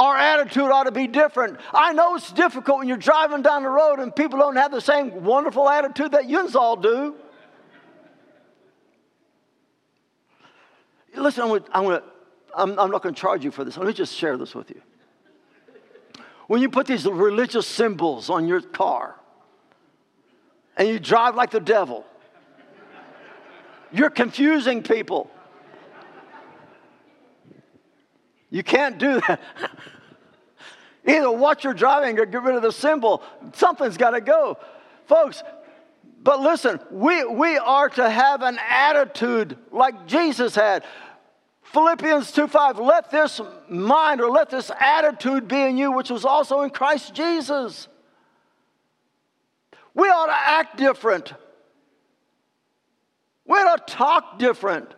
Our 0.01 0.17
attitude 0.17 0.71
ought 0.71 0.85
to 0.85 0.91
be 0.91 1.05
different. 1.05 1.59
I 1.71 1.93
know 1.93 2.15
it's 2.15 2.31
difficult 2.31 2.79
when 2.79 2.87
you're 2.87 2.97
driving 2.97 3.43
down 3.43 3.61
the 3.61 3.69
road 3.69 3.99
and 3.99 4.15
people 4.15 4.39
don't 4.39 4.55
have 4.55 4.71
the 4.71 4.81
same 4.81 5.23
wonderful 5.23 5.69
attitude 5.69 6.13
that 6.13 6.27
you 6.27 6.49
all 6.55 6.75
do. 6.75 7.13
Listen, 11.15 11.43
I'm, 11.43 11.49
gonna, 11.49 11.65
I'm, 11.71 11.83
gonna, 11.83 12.03
I'm, 12.55 12.79
I'm 12.79 12.89
not 12.89 13.03
going 13.03 13.13
to 13.13 13.21
charge 13.21 13.43
you 13.43 13.51
for 13.51 13.63
this. 13.63 13.77
Let 13.77 13.85
me 13.85 13.93
just 13.93 14.15
share 14.15 14.37
this 14.37 14.55
with 14.55 14.71
you. 14.71 14.81
When 16.47 16.63
you 16.63 16.69
put 16.71 16.87
these 16.87 17.05
religious 17.05 17.67
symbols 17.67 18.31
on 18.31 18.47
your 18.47 18.61
car, 18.61 19.17
and 20.77 20.87
you 20.87 20.99
drive 20.99 21.35
like 21.35 21.51
the 21.51 21.59
devil. 21.59 22.05
You're 23.91 24.09
confusing 24.09 24.81
people. 24.81 25.29
You 28.51 28.61
can't 28.61 28.99
do 28.99 29.19
that. 29.27 29.41
Either 31.07 31.31
watch 31.31 31.63
your 31.63 31.73
driving 31.73 32.19
or 32.19 32.25
get 32.25 32.43
rid 32.43 32.55
of 32.55 32.61
the 32.61 32.71
symbol. 32.71 33.23
Something's 33.53 33.97
got 33.97 34.11
to 34.11 34.21
go. 34.21 34.59
Folks, 35.07 35.41
but 36.21 36.41
listen, 36.41 36.79
we, 36.91 37.23
we 37.25 37.57
are 37.57 37.89
to 37.89 38.07
have 38.07 38.43
an 38.43 38.59
attitude 38.69 39.57
like 39.71 40.05
Jesus 40.05 40.53
had. 40.53 40.83
Philippians 41.63 42.31
2 42.33 42.47
5, 42.47 42.79
let 42.79 43.09
this 43.09 43.41
mind 43.69 44.21
or 44.21 44.29
let 44.29 44.49
this 44.49 44.69
attitude 44.79 45.47
be 45.47 45.61
in 45.61 45.77
you, 45.77 45.93
which 45.93 46.09
was 46.09 46.25
also 46.25 46.61
in 46.61 46.69
Christ 46.69 47.13
Jesus. 47.13 47.87
We 49.93 50.09
ought 50.09 50.27
to 50.27 50.35
act 50.37 50.77
different. 50.77 51.33
We 53.45 53.57
ought 53.57 53.87
to 53.87 53.93
talk 53.93 54.37
different. 54.37 54.93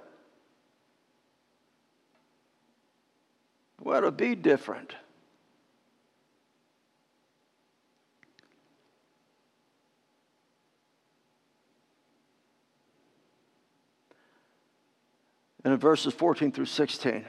We 3.83 3.93
ought 3.93 4.01
to 4.01 4.11
be 4.11 4.35
different. 4.35 4.95
And 15.65 15.73
in 15.73 15.79
verses 15.79 16.13
14 16.13 16.51
through 16.51 16.65
16, 16.65 17.25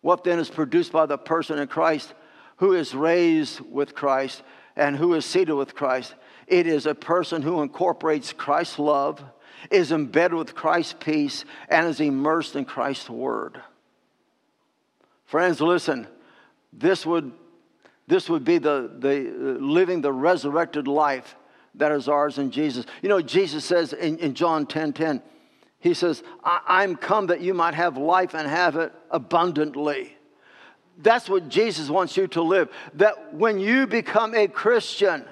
what 0.00 0.24
then 0.24 0.38
is 0.38 0.48
produced 0.48 0.92
by 0.92 1.06
the 1.06 1.18
person 1.18 1.58
in 1.58 1.68
Christ 1.68 2.14
who 2.56 2.72
is 2.72 2.94
raised 2.94 3.60
with 3.60 3.94
Christ? 3.94 4.42
and 4.76 4.96
who 4.96 5.14
is 5.14 5.24
seated 5.24 5.54
with 5.54 5.74
Christ. 5.74 6.14
It 6.46 6.66
is 6.66 6.86
a 6.86 6.94
person 6.94 7.42
who 7.42 7.62
incorporates 7.62 8.32
Christ's 8.32 8.78
love, 8.78 9.24
is 9.70 9.90
embedded 9.90 10.36
with 10.36 10.54
Christ's 10.54 10.94
peace, 11.00 11.44
and 11.68 11.88
is 11.88 11.98
immersed 11.98 12.54
in 12.54 12.66
Christ's 12.66 13.10
word. 13.10 13.60
Friends, 15.26 15.60
listen, 15.60 16.06
this 16.72 17.04
would, 17.04 17.32
this 18.06 18.28
would 18.28 18.44
be 18.44 18.58
the, 18.58 18.90
the 18.98 19.28
uh, 19.28 19.58
living 19.60 20.00
the 20.00 20.12
resurrected 20.12 20.88
life 20.88 21.36
that 21.74 21.92
is 21.92 22.08
ours 22.08 22.38
in 22.38 22.50
Jesus. 22.50 22.86
You 23.02 23.08
know, 23.08 23.20
Jesus 23.20 23.64
says 23.64 23.92
in, 23.92 24.18
in 24.18 24.34
John 24.34 24.66
10 24.66 24.92
10, 24.92 25.22
He 25.80 25.94
says, 25.94 26.22
I'm 26.44 26.96
come 26.96 27.26
that 27.26 27.40
you 27.40 27.54
might 27.54 27.74
have 27.74 27.96
life 27.96 28.34
and 28.34 28.48
have 28.48 28.76
it 28.76 28.92
abundantly. 29.10 30.16
That's 30.98 31.28
what 31.28 31.48
Jesus 31.48 31.90
wants 31.90 32.16
you 32.16 32.26
to 32.28 32.42
live. 32.42 32.70
That 32.94 33.34
when 33.34 33.58
you 33.58 33.86
become 33.86 34.34
a 34.34 34.48
Christian, 34.48 35.26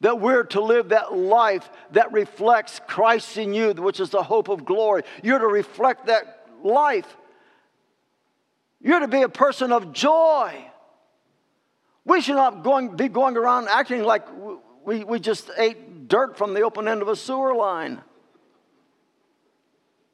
that 0.00 0.20
we're 0.20 0.44
to 0.44 0.60
live 0.60 0.90
that 0.90 1.14
life 1.14 1.70
that 1.92 2.12
reflects 2.12 2.80
Christ 2.86 3.36
in 3.36 3.54
you, 3.54 3.72
which 3.72 4.00
is 4.00 4.10
the 4.10 4.22
hope 4.22 4.48
of 4.48 4.64
glory. 4.64 5.02
You're 5.22 5.38
to 5.38 5.46
reflect 5.46 6.06
that 6.06 6.46
life. 6.62 7.16
You're 8.80 9.00
to 9.00 9.08
be 9.08 9.22
a 9.22 9.28
person 9.28 9.72
of 9.72 9.92
joy. 9.92 10.54
We 12.04 12.20
should 12.20 12.36
not 12.36 12.64
going, 12.64 12.96
be 12.96 13.08
going 13.08 13.36
around 13.36 13.68
acting 13.68 14.02
like 14.02 14.26
we, 14.84 15.04
we 15.04 15.20
just 15.20 15.50
ate 15.56 16.08
dirt 16.08 16.36
from 16.38 16.54
the 16.54 16.62
open 16.62 16.88
end 16.88 17.02
of 17.02 17.08
a 17.08 17.16
sewer 17.16 17.54
line. 17.54 18.00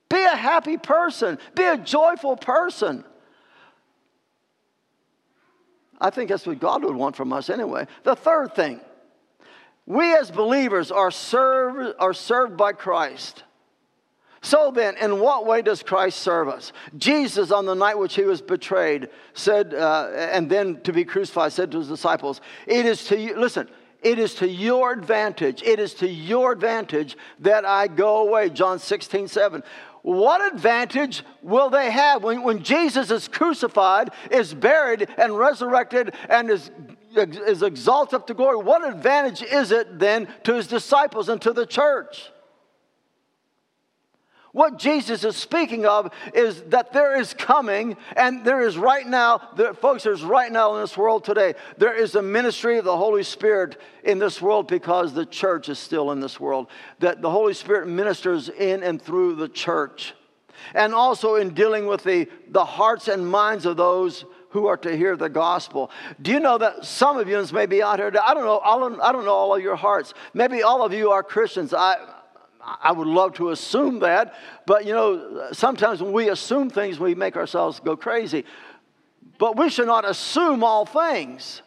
Be 0.08 0.22
a 0.22 0.36
happy 0.36 0.76
person, 0.76 1.38
be 1.54 1.64
a 1.64 1.78
joyful 1.78 2.36
person. 2.36 3.04
I 6.00 6.10
think 6.10 6.28
that's 6.28 6.46
what 6.46 6.60
God 6.60 6.84
would 6.84 6.94
want 6.94 7.16
from 7.16 7.32
us 7.32 7.48
anyway. 7.48 7.86
The 8.02 8.14
third 8.14 8.54
thing, 8.54 8.80
we 9.86 10.14
as 10.14 10.30
believers 10.30 10.90
are 10.90 11.10
served, 11.10 11.94
are 11.98 12.12
served 12.12 12.56
by 12.56 12.72
Christ. 12.72 13.44
So 14.42 14.70
then, 14.70 14.96
in 14.98 15.18
what 15.18 15.46
way 15.46 15.62
does 15.62 15.82
Christ 15.82 16.18
serve 16.18 16.48
us? 16.48 16.72
Jesus, 16.96 17.50
on 17.50 17.66
the 17.66 17.74
night 17.74 17.98
which 17.98 18.14
he 18.14 18.22
was 18.22 18.42
betrayed, 18.42 19.08
said, 19.34 19.74
uh, 19.74 20.10
and 20.14 20.48
then 20.48 20.80
to 20.82 20.92
be 20.92 21.04
crucified, 21.04 21.52
said 21.52 21.72
to 21.72 21.78
his 21.78 21.88
disciples, 21.88 22.40
It 22.66 22.86
is 22.86 23.04
to 23.06 23.18
you, 23.18 23.36
listen, 23.36 23.68
it 24.02 24.18
is 24.18 24.34
to 24.36 24.48
your 24.48 24.92
advantage, 24.92 25.62
it 25.62 25.80
is 25.80 25.94
to 25.94 26.08
your 26.08 26.52
advantage 26.52 27.16
that 27.40 27.64
I 27.64 27.88
go 27.88 28.18
away. 28.18 28.50
John 28.50 28.78
16, 28.78 29.26
7. 29.28 29.62
What 30.02 30.52
advantage 30.52 31.24
will 31.42 31.68
they 31.68 31.90
have 31.90 32.22
when, 32.22 32.44
when 32.44 32.62
Jesus 32.62 33.10
is 33.10 33.26
crucified, 33.26 34.10
is 34.30 34.54
buried, 34.54 35.08
and 35.18 35.36
resurrected, 35.36 36.14
and 36.28 36.48
is, 36.48 36.70
is 37.16 37.62
exalted 37.62 38.14
up 38.20 38.26
to 38.28 38.34
glory? 38.34 38.58
What 38.58 38.86
advantage 38.86 39.42
is 39.42 39.72
it 39.72 39.98
then 39.98 40.28
to 40.44 40.54
his 40.54 40.68
disciples 40.68 41.28
and 41.28 41.42
to 41.42 41.52
the 41.52 41.66
church? 41.66 42.30
What 44.56 44.78
Jesus 44.78 45.22
is 45.22 45.36
speaking 45.36 45.84
of 45.84 46.10
is 46.32 46.62
that 46.68 46.90
there 46.94 47.20
is 47.20 47.34
coming, 47.34 47.94
and 48.16 48.42
there 48.42 48.62
is 48.62 48.78
right 48.78 49.06
now, 49.06 49.50
there, 49.54 49.74
folks, 49.74 50.04
there's 50.04 50.22
right 50.22 50.50
now 50.50 50.74
in 50.74 50.80
this 50.80 50.96
world 50.96 51.24
today, 51.24 51.52
there 51.76 51.92
is 51.92 52.14
a 52.14 52.22
ministry 52.22 52.78
of 52.78 52.86
the 52.86 52.96
Holy 52.96 53.22
Spirit 53.22 53.78
in 54.02 54.18
this 54.18 54.40
world 54.40 54.66
because 54.66 55.12
the 55.12 55.26
church 55.26 55.68
is 55.68 55.78
still 55.78 56.10
in 56.10 56.20
this 56.20 56.40
world. 56.40 56.68
That 57.00 57.20
the 57.20 57.28
Holy 57.28 57.52
Spirit 57.52 57.86
ministers 57.86 58.48
in 58.48 58.82
and 58.82 59.00
through 59.00 59.34
the 59.34 59.50
church. 59.50 60.14
And 60.72 60.94
also 60.94 61.34
in 61.34 61.52
dealing 61.52 61.84
with 61.84 62.02
the, 62.02 62.26
the 62.48 62.64
hearts 62.64 63.08
and 63.08 63.28
minds 63.28 63.66
of 63.66 63.76
those 63.76 64.24
who 64.48 64.68
are 64.68 64.78
to 64.78 64.96
hear 64.96 65.18
the 65.18 65.28
gospel. 65.28 65.90
Do 66.22 66.32
you 66.32 66.40
know 66.40 66.56
that 66.56 66.86
some 66.86 67.18
of 67.18 67.28
you 67.28 67.46
may 67.52 67.66
be 67.66 67.82
out 67.82 67.98
here? 67.98 68.10
I 68.24 68.32
don't 68.32 68.46
know. 68.46 68.60
I 68.64 69.12
don't 69.12 69.26
know 69.26 69.34
all 69.34 69.54
of 69.54 69.62
your 69.62 69.76
hearts. 69.76 70.14
Maybe 70.32 70.62
all 70.62 70.82
of 70.82 70.94
you 70.94 71.10
are 71.10 71.22
Christians. 71.22 71.74
I, 71.74 71.96
I 72.66 72.90
would 72.90 73.06
love 73.06 73.34
to 73.34 73.50
assume 73.50 74.00
that, 74.00 74.34
but 74.66 74.84
you 74.84 74.92
know, 74.92 75.48
sometimes 75.52 76.02
when 76.02 76.12
we 76.12 76.30
assume 76.30 76.68
things, 76.68 76.98
we 76.98 77.14
make 77.14 77.36
ourselves 77.36 77.78
go 77.80 77.96
crazy. 77.96 78.44
But 79.38 79.56
we 79.56 79.68
should 79.68 79.86
not 79.86 80.04
assume 80.04 80.64
all 80.64 80.84
things. 80.84 81.62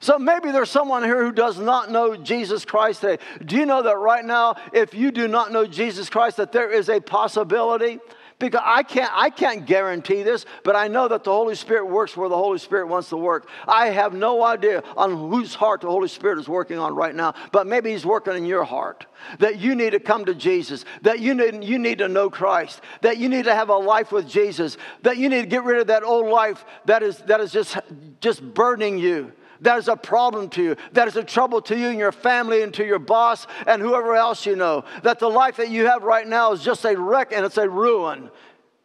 So 0.00 0.18
maybe 0.18 0.52
there's 0.52 0.70
someone 0.70 1.02
here 1.02 1.24
who 1.24 1.32
does 1.32 1.58
not 1.58 1.90
know 1.90 2.14
Jesus 2.14 2.64
Christ 2.64 3.00
today. 3.00 3.22
Do 3.44 3.56
you 3.56 3.64
know 3.64 3.82
that 3.82 3.96
right 3.96 4.24
now, 4.24 4.56
if 4.72 4.92
you 4.92 5.10
do 5.10 5.26
not 5.26 5.50
know 5.50 5.66
Jesus 5.66 6.10
Christ, 6.10 6.36
that 6.36 6.52
there 6.52 6.70
is 6.70 6.88
a 6.88 7.00
possibility 7.00 8.00
because 8.38 8.62
I 8.64 8.82
can't, 8.82 9.10
I 9.14 9.30
can't 9.30 9.66
guarantee 9.66 10.22
this, 10.22 10.44
but 10.64 10.76
I 10.76 10.88
know 10.88 11.08
that 11.08 11.24
the 11.24 11.30
Holy 11.30 11.54
Spirit 11.54 11.86
works 11.86 12.16
where 12.16 12.28
the 12.28 12.36
Holy 12.36 12.58
Spirit 12.58 12.88
wants 12.88 13.08
to 13.10 13.16
work. 13.16 13.48
I 13.66 13.86
have 13.86 14.12
no 14.14 14.42
idea 14.44 14.82
on 14.96 15.30
whose 15.30 15.54
heart 15.54 15.82
the 15.82 15.88
Holy 15.88 16.08
Spirit 16.08 16.38
is 16.38 16.48
working 16.48 16.78
on 16.78 16.94
right 16.94 17.14
now, 17.14 17.34
but 17.52 17.66
maybe 17.66 17.90
He's 17.90 18.04
working 18.04 18.34
in 18.34 18.44
your 18.44 18.64
heart. 18.64 19.06
That 19.38 19.58
you 19.58 19.74
need 19.74 19.90
to 19.90 20.00
come 20.00 20.26
to 20.26 20.34
Jesus, 20.34 20.84
that 21.02 21.20
you 21.20 21.34
need, 21.34 21.64
you 21.64 21.78
need 21.78 21.98
to 21.98 22.08
know 22.08 22.28
Christ, 22.28 22.80
that 23.00 23.18
you 23.18 23.28
need 23.28 23.44
to 23.44 23.54
have 23.54 23.70
a 23.70 23.76
life 23.76 24.12
with 24.12 24.28
Jesus, 24.28 24.76
that 25.02 25.16
you 25.16 25.28
need 25.28 25.42
to 25.42 25.46
get 25.46 25.64
rid 25.64 25.80
of 25.80 25.86
that 25.86 26.02
old 26.02 26.26
life 26.26 26.64
that 26.84 27.02
is, 27.02 27.18
that 27.18 27.40
is 27.40 27.50
just, 27.50 27.78
just 28.20 28.42
burdening 28.42 28.98
you 28.98 29.32
that 29.64 29.78
is 29.78 29.88
a 29.88 29.96
problem 29.96 30.48
to 30.50 30.62
you, 30.62 30.76
that 30.92 31.08
is 31.08 31.16
a 31.16 31.24
trouble 31.24 31.60
to 31.62 31.76
you 31.76 31.88
and 31.88 31.98
your 31.98 32.12
family 32.12 32.62
and 32.62 32.72
to 32.74 32.84
your 32.84 32.98
boss 32.98 33.46
and 33.66 33.82
whoever 33.82 34.14
else 34.14 34.46
you 34.46 34.56
know, 34.56 34.84
that 35.02 35.18
the 35.18 35.28
life 35.28 35.56
that 35.56 35.70
you 35.70 35.86
have 35.86 36.02
right 36.04 36.26
now 36.26 36.52
is 36.52 36.62
just 36.62 36.84
a 36.84 36.96
wreck 36.96 37.32
and 37.32 37.44
it's 37.44 37.58
a 37.58 37.68
ruin. 37.68 38.30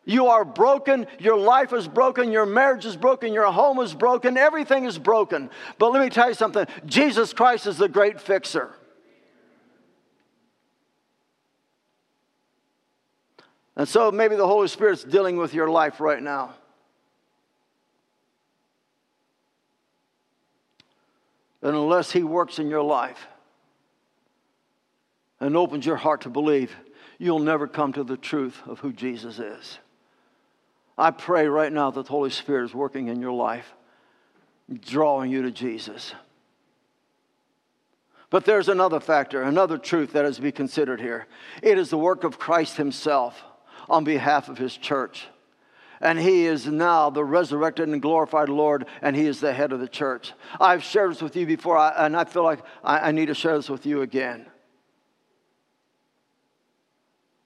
You 0.06 0.28
are 0.28 0.44
broken, 0.44 1.06
your 1.20 1.38
life 1.38 1.72
is 1.72 1.88
broken, 1.88 2.32
your 2.32 2.46
marriage 2.46 2.86
is 2.86 2.96
broken, 2.98 3.32
your 3.32 3.52
home 3.52 3.80
is 3.80 3.94
broken, 3.94 4.38
everything 4.38 4.86
is 4.86 4.98
broken. 4.98 5.50
But 5.78 5.92
let 5.92 6.02
me 6.02 6.10
tell 6.10 6.30
you 6.30 6.34
something 6.34 6.65
Jesus 6.86 7.32
Christ 7.32 7.68
is 7.68 7.78
the 7.78 7.89
great 7.89 8.20
fixer. 8.20 8.74
And 13.76 13.88
so 13.88 14.12
maybe 14.12 14.36
the 14.36 14.48
Holy 14.48 14.68
Spirit's 14.68 15.04
dealing 15.04 15.38
with 15.38 15.54
your 15.54 15.70
life 15.70 16.00
right 16.00 16.22
now. 16.22 16.56
And 21.62 21.76
unless 21.76 22.12
He 22.12 22.24
works 22.24 22.60
in 22.60 22.69
your 22.69 22.84
life 22.84 23.28
and 25.39 25.56
opens 25.56 25.86
your 25.86 25.98
heart 25.98 26.22
to 26.22 26.30
believe, 26.30 26.76
you'll 27.17 27.39
never 27.39 27.67
come 27.67 27.93
to 27.93 28.04
the 28.04 28.17
truth 28.17 28.62
of 28.65 28.80
who 28.80 28.93
Jesus 28.93 29.39
is. 29.39 29.80
I 30.98 31.12
pray 31.12 31.48
right 31.48 31.72
now 31.72 31.91
that 31.91 32.06
the 32.06 32.12
Holy 32.12 32.30
Spirit 32.30 32.65
is 32.65 32.74
working 32.74 33.08
in 33.08 33.22
your 33.22 33.32
life, 33.32 33.74
drawing 34.82 35.32
you 35.32 35.41
to 35.43 35.52
Jesus. 35.52 36.13
But 38.30 38.45
there's 38.45 38.69
another 38.69 39.00
factor, 39.00 39.41
another 39.41 39.78
truth 39.78 40.13
that 40.13 40.26
is 40.26 40.36
to 40.36 40.41
be 40.41 40.52
considered 40.52 41.02
here. 41.02 41.26
It 41.63 41.78
is 41.78 41.89
the 41.89 41.98
work 41.98 42.24
of 42.24 42.38
Christ 42.38 42.78
Himself 42.78 43.41
on 43.89 44.04
behalf 44.04 44.50
of 44.50 44.58
His 44.58 44.78
church 44.78 45.28
and 46.02 46.20
he 46.20 46.46
is 46.46 46.66
now 46.68 47.10
the 47.10 47.24
resurrected 47.24 47.90
and 47.90 48.02
glorified 48.02 48.50
Lord, 48.50 48.86
and 49.02 49.16
he 49.16 49.26
is 49.26 49.40
the 49.40 49.54
head 49.54 49.72
of 49.72 49.80
the 49.80 49.88
church. 49.88 50.34
I've 50.60 50.84
shared 50.84 51.12
this 51.12 51.22
with 51.22 51.36
you 51.36 51.46
before, 51.46 51.78
and 51.78 52.16
I 52.16 52.24
feel 52.24 52.44
like 52.44 52.60
I 52.84 53.12
need 53.12 53.28
to 53.28 53.34
share 53.34 53.58
this 53.58 53.70
with 53.70 53.86
you 53.86 54.02
again. 54.02 54.46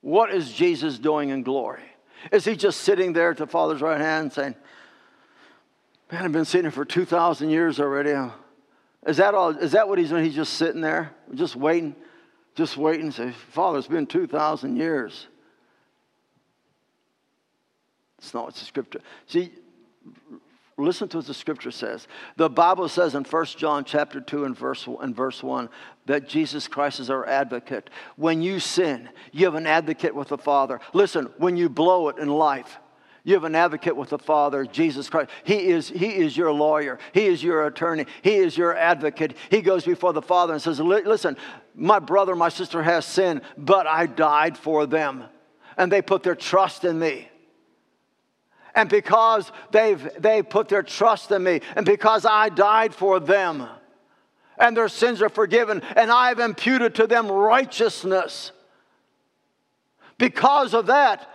What 0.02 0.34
is 0.34 0.52
Jesus 0.52 1.00
doing 1.00 1.30
in 1.30 1.44
glory? 1.44 1.84
Is 2.32 2.46
he 2.46 2.56
just 2.56 2.82
sitting 2.82 3.14
there 3.14 3.32
at 3.32 3.38
the 3.38 3.48
Father's 3.48 3.82
right 3.82 4.00
hand 4.00 4.34
saying, 4.34 4.56
Man, 6.12 6.26
I've 6.26 6.32
been 6.32 6.46
sitting 6.46 6.66
here 6.66 6.72
for 6.72 6.86
2,000 6.86 7.50
years 7.50 7.80
already. 7.80 8.14
Is 9.08 9.18
that, 9.18 9.34
all, 9.34 9.50
is 9.50 9.72
that 9.72 9.88
what 9.88 9.98
he's 9.98 10.10
doing? 10.10 10.24
He's 10.24 10.36
just 10.36 10.54
sitting 10.54 10.80
there, 10.80 11.12
just 11.34 11.56
waiting, 11.56 11.96
just 12.56 12.78
waiting. 12.78 13.10
Say, 13.10 13.32
Father, 13.32 13.80
it's 13.80 13.88
been 13.88 14.06
2,000 14.06 14.76
years. 14.76 15.28
It's 18.24 18.34
not 18.34 18.46
what 18.46 18.56
the 18.56 18.64
scripture. 18.64 19.02
See, 19.28 19.52
listen 20.78 21.10
to 21.10 21.18
what 21.18 21.28
the 21.28 21.34
scripture 21.34 21.72
says. 21.72 22.08
The 22.38 22.50
Bible 22.50 22.88
says 22.88 23.16
in 23.16 23.26
1 23.26 23.46
John 23.58 23.84
chapter 23.84 24.22
2 24.22 24.46
and 24.46 24.58
verse, 24.58 24.88
and 24.88 25.14
verse 25.14 25.44
1 25.44 25.68
that 26.06 26.30
Jesus 26.30 26.70
Christ 26.70 27.02
is 27.02 27.10
our 27.10 27.28
advocate. 27.28 27.90
When 28.16 28.42
you 28.42 28.62
sin, 28.62 29.10
you 29.34 29.44
have 29.46 29.56
an 29.56 29.68
advocate 29.68 30.16
with 30.16 30.30
the 30.30 30.38
Father. 30.38 30.80
Listen, 30.94 31.26
when 31.38 31.58
you 31.58 31.68
blow 31.68 32.08
it 32.08 32.18
in 32.18 32.30
life, 32.30 32.78
you 33.26 33.34
have 33.34 33.44
an 33.44 33.56
advocate 33.56 33.96
with 33.96 34.10
the 34.10 34.20
Father, 34.20 34.66
Jesus 34.66 35.10
Christ. 35.10 35.30
He 35.44 35.68
is, 35.68 35.90
he 35.90 36.16
is 36.16 36.38
your 36.38 36.54
lawyer. 36.54 36.98
He 37.12 37.26
is 37.26 37.44
your 37.44 37.68
attorney. 37.68 38.06
He 38.22 38.36
is 38.36 38.58
your 38.58 38.74
advocate. 38.74 39.36
He 39.50 39.62
goes 39.62 39.84
before 39.84 40.14
the 40.14 40.22
Father 40.22 40.54
and 40.54 40.62
says, 40.62 40.80
Listen, 40.80 41.36
my 41.76 42.00
brother, 42.00 42.38
my 42.38 42.50
sister 42.50 42.84
has 42.84 43.06
sinned, 43.06 43.42
but 43.58 43.86
I 43.86 44.06
died 44.06 44.58
for 44.58 44.86
them. 44.86 45.26
And 45.78 45.92
they 45.92 46.02
put 46.02 46.24
their 46.24 46.36
trust 46.36 46.86
in 46.86 47.00
me. 47.00 47.30
And 48.76 48.90
because 48.90 49.52
they've, 49.72 50.10
they 50.20 50.42
put 50.42 50.68
their 50.68 50.84
trust 50.84 51.32
in 51.32 51.44
me, 51.44 51.62
and 51.76 51.86
because 51.86 52.26
I 52.26 52.50
died 52.50 52.94
for 52.94 53.20
them, 53.20 53.68
and 54.58 54.76
their 54.76 54.88
sins 54.88 55.22
are 55.22 55.30
forgiven, 55.30 55.82
and 55.96 56.12
I've 56.12 56.40
imputed 56.40 56.96
to 56.96 57.08
them 57.08 57.32
righteousness. 57.32 58.52
Because 60.18 60.74
of 60.74 60.88
that, 60.88 61.28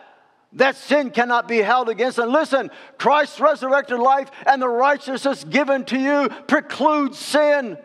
that 0.55 0.77
sin 0.77 1.11
cannot 1.11 1.47
be 1.47 1.59
held 1.59 1.89
against. 1.89 2.19
And 2.19 2.33
listen, 2.33 2.71
Christ's 2.97 3.39
resurrected 3.39 3.99
life 3.99 4.31
and 4.47 4.63
the 4.63 4.69
righteousness 4.69 5.45
given 5.45 5.85
to 5.87 5.99
you 5.99 6.29
precludes 6.47 7.19
sin 7.19 7.77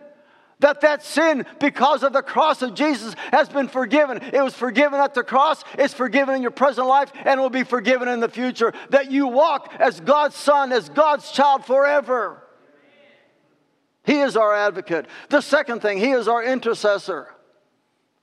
that 0.64 0.82
that 0.82 1.04
sin 1.04 1.46
because 1.60 2.04
of 2.04 2.14
the 2.14 2.22
cross 2.22 2.62
of 2.62 2.74
jesus 2.74 3.16
has 3.32 3.50
been 3.50 3.68
forgiven. 3.68 4.22
It 4.34 4.42
was 4.42 4.54
forgiven 4.54 5.00
at 5.00 5.14
the 5.14 5.24
cross 5.24 5.64
it's 5.78 5.94
forgiven 5.94 6.36
in 6.36 6.42
your 6.42 6.52
present 6.52 6.88
life 6.88 7.12
and 7.26 7.40
will 7.40 7.50
be 7.50 7.64
forgiven 7.64 8.08
in 8.08 8.20
the 8.22 8.30
future. 8.30 8.74
That 8.90 9.12
you 9.12 9.28
walk 9.28 9.74
as 9.78 10.00
god's 10.00 10.36
son 10.36 10.72
as 10.72 10.90
god's 10.90 11.32
child 11.32 11.66
forever. 11.66 12.42
He 14.06 14.20
is 14.20 14.36
our 14.36 14.54
advocate. 14.54 15.06
The 15.30 15.42
second 15.42 15.82
thing 15.82 15.98
he 15.98 16.12
is 16.12 16.28
our 16.28 16.44
intercessor. 16.44 17.28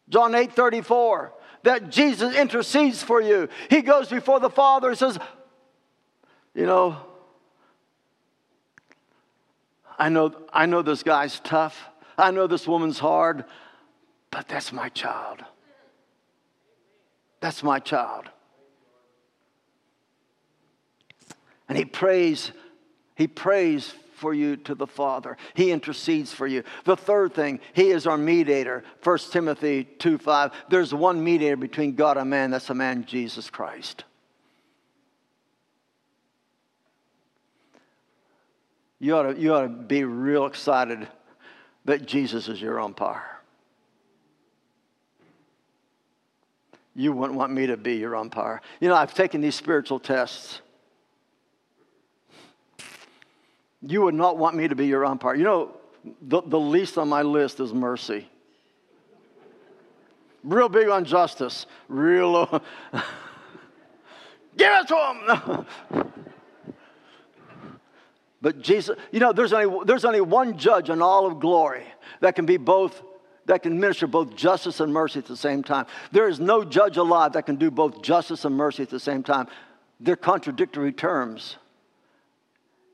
John 0.08 0.34
8 0.34 0.52
34 0.52 1.34
that 1.62 1.90
jesus 1.90 2.34
intercedes 2.34 3.02
for 3.02 3.20
you. 3.20 3.48
He 3.68 3.82
goes 3.82 4.08
before 4.08 4.40
the 4.40 4.50
father 4.50 4.88
and 4.88 4.98
says 4.98 5.18
you 6.54 6.64
know 6.64 6.96
I 10.00 10.08
know, 10.08 10.34
I 10.50 10.64
know 10.64 10.80
this 10.80 11.02
guy's 11.02 11.38
tough. 11.40 11.89
I 12.20 12.30
know 12.30 12.46
this 12.46 12.68
woman's 12.68 12.98
hard. 12.98 13.44
But 14.30 14.48
that's 14.48 14.72
my 14.72 14.88
child. 14.90 15.44
That's 17.40 17.62
my 17.62 17.78
child. 17.80 18.26
And 21.68 21.76
he 21.76 21.84
prays, 21.84 22.52
he 23.16 23.26
prays 23.26 23.92
for 24.16 24.34
you 24.34 24.56
to 24.56 24.74
the 24.74 24.86
Father. 24.86 25.36
He 25.54 25.70
intercedes 25.70 26.32
for 26.32 26.46
you. 26.46 26.62
The 26.84 26.96
third 26.96 27.34
thing, 27.34 27.60
he 27.72 27.90
is 27.90 28.06
our 28.06 28.18
mediator. 28.18 28.84
1 29.02 29.18
Timothy 29.30 29.84
2 29.84 30.18
5. 30.18 30.52
There's 30.68 30.92
one 30.92 31.22
mediator 31.22 31.56
between 31.56 31.94
God 31.94 32.18
and 32.18 32.28
man, 32.28 32.50
that's 32.50 32.66
the 32.66 32.74
man 32.74 33.04
Jesus 33.06 33.50
Christ. 33.50 34.04
You 38.98 39.16
ought, 39.16 39.34
to, 39.34 39.40
you 39.40 39.54
ought 39.54 39.62
to 39.62 39.68
be 39.68 40.04
real 40.04 40.44
excited 40.44 41.08
that 41.90 42.06
Jesus 42.06 42.46
is 42.46 42.62
your 42.62 42.80
umpire. 42.80 43.40
You 46.94 47.10
wouldn't 47.12 47.36
want 47.36 47.52
me 47.52 47.66
to 47.66 47.76
be 47.76 47.96
your 47.96 48.14
umpire. 48.14 48.60
You 48.78 48.88
know, 48.88 48.94
I've 48.94 49.12
taken 49.12 49.40
these 49.40 49.56
spiritual 49.56 49.98
tests. 49.98 50.60
You 53.82 54.02
would 54.02 54.14
not 54.14 54.38
want 54.38 54.54
me 54.54 54.68
to 54.68 54.76
be 54.76 54.86
your 54.86 55.04
umpire. 55.04 55.34
You 55.34 55.42
know, 55.42 55.76
the, 56.22 56.42
the 56.42 56.60
least 56.60 56.96
on 56.96 57.08
my 57.08 57.22
list 57.22 57.58
is 57.58 57.74
mercy. 57.74 58.28
Real 60.44 60.68
big 60.68 60.88
on 60.88 61.04
justice. 61.04 61.66
Real 61.88 62.30
low. 62.30 62.62
Give 64.56 64.72
it 64.72 64.86
to 64.86 65.66
him. 65.96 66.06
but 68.42 68.60
Jesus, 68.60 68.96
you 69.12 69.20
know, 69.20 69.32
there's 69.32 69.52
only, 69.52 69.84
there's 69.84 70.04
only 70.04 70.20
one 70.20 70.56
judge 70.56 70.88
in 70.88 71.02
all 71.02 71.26
of 71.26 71.40
glory 71.40 71.84
that 72.20 72.34
can 72.34 72.46
be 72.46 72.56
both, 72.56 73.02
that 73.46 73.62
can 73.62 73.78
minister 73.78 74.06
both 74.06 74.34
justice 74.34 74.80
and 74.80 74.92
mercy 74.92 75.18
at 75.18 75.26
the 75.26 75.36
same 75.36 75.62
time. 75.62 75.86
There 76.10 76.28
is 76.28 76.40
no 76.40 76.64
judge 76.64 76.96
alive 76.96 77.34
that 77.34 77.44
can 77.44 77.56
do 77.56 77.70
both 77.70 78.02
justice 78.02 78.44
and 78.44 78.56
mercy 78.56 78.82
at 78.82 78.90
the 78.90 79.00
same 79.00 79.22
time. 79.22 79.48
They're 80.00 80.16
contradictory 80.16 80.92
terms. 80.92 81.56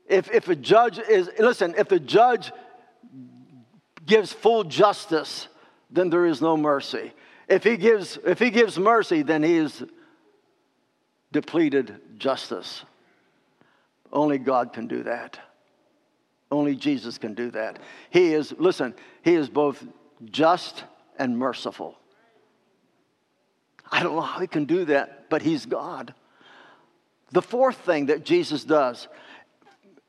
If, 0.05 0.29
if 0.31 0.49
a 0.49 0.55
judge 0.55 0.99
is, 0.99 1.29
listen, 1.39 1.75
if 1.77 1.87
the 1.87 1.99
judge 1.99 2.51
gives 4.05 4.33
full 4.33 4.65
justice, 4.65 5.47
then 5.89 6.09
there 6.09 6.25
is 6.25 6.41
no 6.41 6.57
mercy. 6.57 7.13
If 7.47 7.63
he 7.63 7.77
gives, 7.77 8.17
if 8.25 8.39
he 8.39 8.49
gives 8.49 8.77
mercy, 8.77 9.21
then 9.21 9.43
he 9.43 9.55
is 9.55 9.83
depleted 11.31 11.95
justice. 12.17 12.83
Only 14.11 14.37
God 14.37 14.73
can 14.73 14.87
do 14.87 15.03
that. 15.03 15.39
Only 16.49 16.75
Jesus 16.75 17.17
can 17.17 17.33
do 17.33 17.51
that. 17.51 17.79
He 18.09 18.33
is, 18.33 18.53
listen, 18.57 18.95
he 19.21 19.35
is 19.35 19.49
both 19.49 19.83
just 20.25 20.83
and 21.19 21.37
merciful. 21.37 21.97
I 23.91 24.03
don't 24.03 24.15
know 24.15 24.21
how 24.21 24.39
he 24.39 24.47
can 24.47 24.65
do 24.65 24.85
that, 24.85 25.29
but 25.29 25.41
he's 25.41 25.65
God. 25.65 26.13
The 27.31 27.41
fourth 27.41 27.77
thing 27.77 28.07
that 28.07 28.23
Jesus 28.23 28.63
does, 28.63 29.07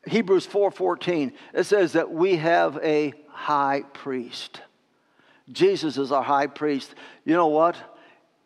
Hebrews 0.06 0.46
4:14, 0.46 1.32
it 1.52 1.64
says 1.64 1.92
that 1.92 2.10
we 2.10 2.36
have 2.36 2.78
a 2.82 3.12
high 3.28 3.82
priest. 3.92 4.62
Jesus 5.50 5.96
is 5.98 6.12
our 6.12 6.22
high 6.22 6.46
priest. 6.46 6.94
You 7.24 7.34
know 7.34 7.48
what? 7.48 7.76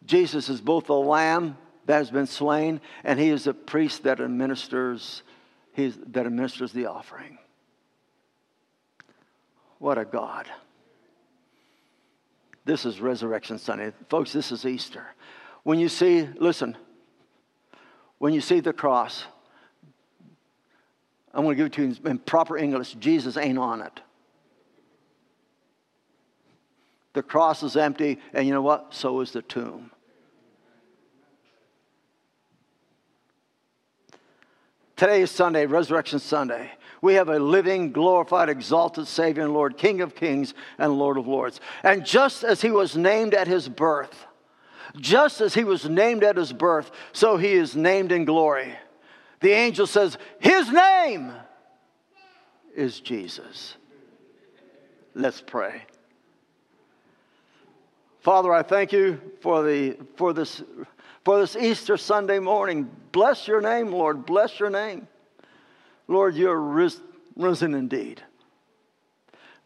Jesus 0.05 0.49
is 0.49 0.61
both 0.61 0.87
the 0.87 0.95
lamb 0.95 1.57
that 1.87 1.97
has 1.97 2.11
been 2.11 2.27
slain 2.27 2.81
and 3.05 3.19
he 3.19 3.29
is 3.29 3.47
a 3.47 3.55
priest 3.55 4.05
that 4.05 4.21
administers 4.21 5.23
He's, 5.73 5.97
that 6.09 6.27
administers 6.27 6.73
the 6.73 6.87
offering. 6.87 7.39
What 9.79 9.99
a 9.99 10.05
God. 10.05 10.47
This 12.65 12.85
is 12.85 13.01
Resurrection 13.01 13.59
Sunday. 13.59 13.93
Folks, 14.09 14.33
this 14.33 14.53
is 14.53 14.65
Easter. 14.65 15.07
When 15.65 15.79
you 15.79 15.89
see, 15.89 16.29
listen, 16.37 16.77
when 18.19 18.33
you 18.33 18.41
see 18.41 18.61
the 18.61 18.73
cross, 18.73 19.25
I'm 21.35 21.45
going 21.45 21.57
to 21.57 21.57
give 21.57 21.67
it 21.67 21.73
to 21.75 21.87
you 21.87 22.11
in 22.11 22.19
proper 22.19 22.57
English. 22.57 22.95
Jesus 22.95 23.37
ain't 23.37 23.59
on 23.59 23.81
it. 23.81 24.01
The 27.15 27.23
cross 27.23 27.63
is 27.63 27.77
empty, 27.77 28.19
and 28.33 28.47
you 28.47 28.53
know 28.53 28.63
what? 28.63 28.95
So 28.95 29.21
is 29.21 29.33
the 29.33 29.43
tomb. 29.43 29.91
Today 34.97 35.23
is 35.23 35.31
Sunday, 35.31 35.67
Resurrection 35.67 36.19
Sunday. 36.19 36.71
We 37.01 37.15
have 37.15 37.29
a 37.29 37.39
living, 37.39 37.93
glorified, 37.93 38.49
exalted 38.49 39.09
Savior 39.09 39.43
and 39.43 39.55
Lord, 39.55 39.77
King 39.77 40.01
of 40.01 40.15
kings 40.15 40.55
and 40.79 40.93
Lord 40.99 41.19
of 41.19 41.27
lords. 41.27 41.61
And 41.83 42.07
just 42.07 42.45
as 42.45 42.63
he 42.63 42.71
was 42.71 42.97
named 42.97 43.35
at 43.35 43.49
his 43.49 43.69
birth, 43.69 44.27
just 44.97 45.41
as 45.41 45.55
he 45.55 45.65
was 45.65 45.89
named 45.89 46.23
at 46.23 46.37
his 46.37 46.53
birth, 46.53 46.91
so 47.13 47.37
he 47.37 47.53
is 47.53 47.75
named 47.75 48.13
in 48.13 48.25
glory 48.25 48.77
the 49.43 49.51
angel 49.51 49.87
says, 49.87 50.17
His 50.39 50.71
name 50.71 51.33
is 52.75 53.01
Jesus. 53.01 53.77
Let's 55.15 55.43
pray. 55.43 55.83
Father, 58.21 58.53
I 58.53 58.63
thank 58.63 58.93
you 58.93 59.21
for, 59.41 59.65
the, 59.65 59.99
for, 60.17 60.33
this, 60.33 60.63
for 61.25 61.41
this 61.41 61.57
Easter 61.57 61.97
Sunday 61.97 62.39
morning. 62.39 62.91
Bless 63.13 63.47
your 63.47 63.61
name, 63.61 63.93
Lord. 63.93 64.27
Bless 64.27 64.59
your 64.59 64.71
name. 64.71 65.07
Lord, 66.09 66.35
you're 66.35 66.61
risen 66.61 67.75
indeed. 67.75 68.23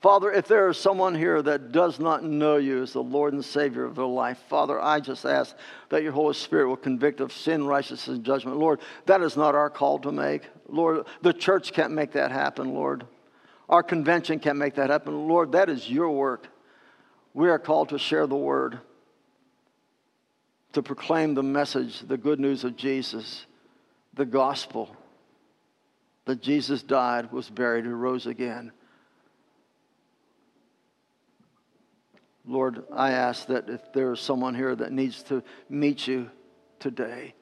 Father, 0.02 0.30
if 0.30 0.46
there 0.46 0.68
is 0.68 0.76
someone 0.76 1.14
here 1.14 1.40
that 1.42 1.72
does 1.72 1.98
not 1.98 2.22
know 2.22 2.56
you 2.56 2.82
as 2.82 2.92
the 2.92 3.02
Lord 3.02 3.32
and 3.32 3.44
Savior 3.44 3.84
of 3.84 3.96
their 3.96 4.04
life, 4.04 4.38
Father, 4.48 4.80
I 4.80 5.00
just 5.00 5.24
ask 5.24 5.56
that 5.88 6.02
your 6.02 6.12
Holy 6.12 6.34
Spirit 6.34 6.68
will 6.68 6.76
convict 6.76 7.20
of 7.20 7.32
sin, 7.32 7.66
righteousness, 7.66 8.16
and 8.16 8.24
judgment. 8.24 8.58
Lord, 8.58 8.80
that 9.06 9.22
is 9.22 9.36
not 9.36 9.54
our 9.54 9.70
call 9.70 9.98
to 10.00 10.12
make. 10.12 10.42
Lord, 10.68 11.06
the 11.22 11.32
church 11.32 11.72
can't 11.72 11.92
make 11.92 12.12
that 12.12 12.30
happen, 12.30 12.74
Lord. 12.74 13.06
Our 13.68 13.82
convention 13.82 14.38
can't 14.38 14.58
make 14.58 14.74
that 14.74 14.90
happen. 14.90 15.26
Lord, 15.26 15.52
that 15.52 15.70
is 15.70 15.90
your 15.90 16.10
work. 16.10 16.46
We 17.34 17.48
are 17.48 17.58
called 17.58 17.88
to 17.88 17.98
share 17.98 18.26
the 18.26 18.36
word, 18.36 18.78
to 20.76 20.82
proclaim 20.82 21.32
the 21.32 21.42
message, 21.42 22.00
the 22.00 22.18
good 22.18 22.38
news 22.38 22.62
of 22.62 22.76
Jesus, 22.76 23.46
the 24.12 24.26
gospel 24.26 24.94
that 26.26 26.42
Jesus 26.42 26.82
died, 26.82 27.32
was 27.32 27.48
buried, 27.48 27.86
and 27.86 27.98
rose 27.98 28.26
again. 28.26 28.70
Lord, 32.46 32.84
I 32.92 33.12
ask 33.12 33.46
that 33.46 33.70
if 33.70 33.90
there 33.94 34.12
is 34.12 34.20
someone 34.20 34.54
here 34.54 34.76
that 34.76 34.92
needs 34.92 35.22
to 35.24 35.42
meet 35.70 36.06
you 36.06 36.30
today, 36.78 37.32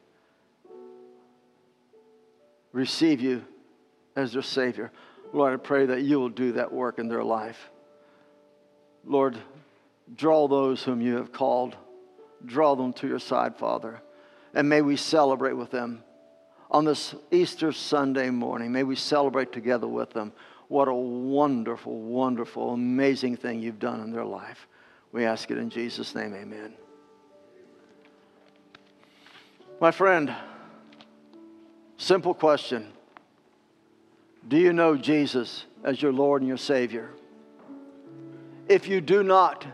receive 2.70 3.20
you 3.20 3.44
as 4.14 4.32
their 4.34 4.42
Savior, 4.42 4.92
Lord, 5.32 5.54
I 5.54 5.56
pray 5.56 5.86
that 5.86 6.02
you 6.02 6.20
will 6.20 6.28
do 6.28 6.52
that 6.52 6.72
work 6.72 7.00
in 7.00 7.08
their 7.08 7.24
life. 7.24 7.68
Lord, 9.04 9.36
draw 10.14 10.46
those 10.46 10.84
whom 10.84 11.00
you 11.00 11.16
have 11.16 11.32
called, 11.32 11.76
draw 12.46 12.74
them 12.74 12.92
to 12.94 13.08
your 13.08 13.18
side, 13.18 13.56
Father, 13.56 14.00
and 14.54 14.68
may 14.68 14.82
we 14.82 14.96
celebrate 14.96 15.54
with 15.54 15.70
them. 15.70 16.02
On 16.70 16.84
this 16.84 17.14
Easter 17.30 17.72
Sunday 17.72 18.30
morning, 18.30 18.72
may 18.72 18.82
we 18.82 18.96
celebrate 18.96 19.52
together 19.52 19.86
with 19.86 20.10
them. 20.10 20.32
What 20.68 20.88
a 20.88 20.94
wonderful, 20.94 22.00
wonderful, 22.00 22.72
amazing 22.72 23.36
thing 23.36 23.60
you've 23.60 23.78
done 23.78 24.00
in 24.00 24.10
their 24.10 24.24
life. 24.24 24.66
We 25.12 25.24
ask 25.24 25.50
it 25.50 25.58
in 25.58 25.70
Jesus' 25.70 26.14
name, 26.14 26.34
amen. 26.34 26.74
My 29.80 29.90
friend, 29.90 30.34
simple 31.96 32.34
question 32.34 32.92
Do 34.48 34.56
you 34.56 34.72
know 34.72 34.96
Jesus 34.96 35.64
as 35.84 36.00
your 36.00 36.12
Lord 36.12 36.42
and 36.42 36.48
your 36.48 36.56
Savior? 36.56 37.10
If 38.68 38.88
you 38.88 39.00
do 39.00 39.22
not, 39.22 39.66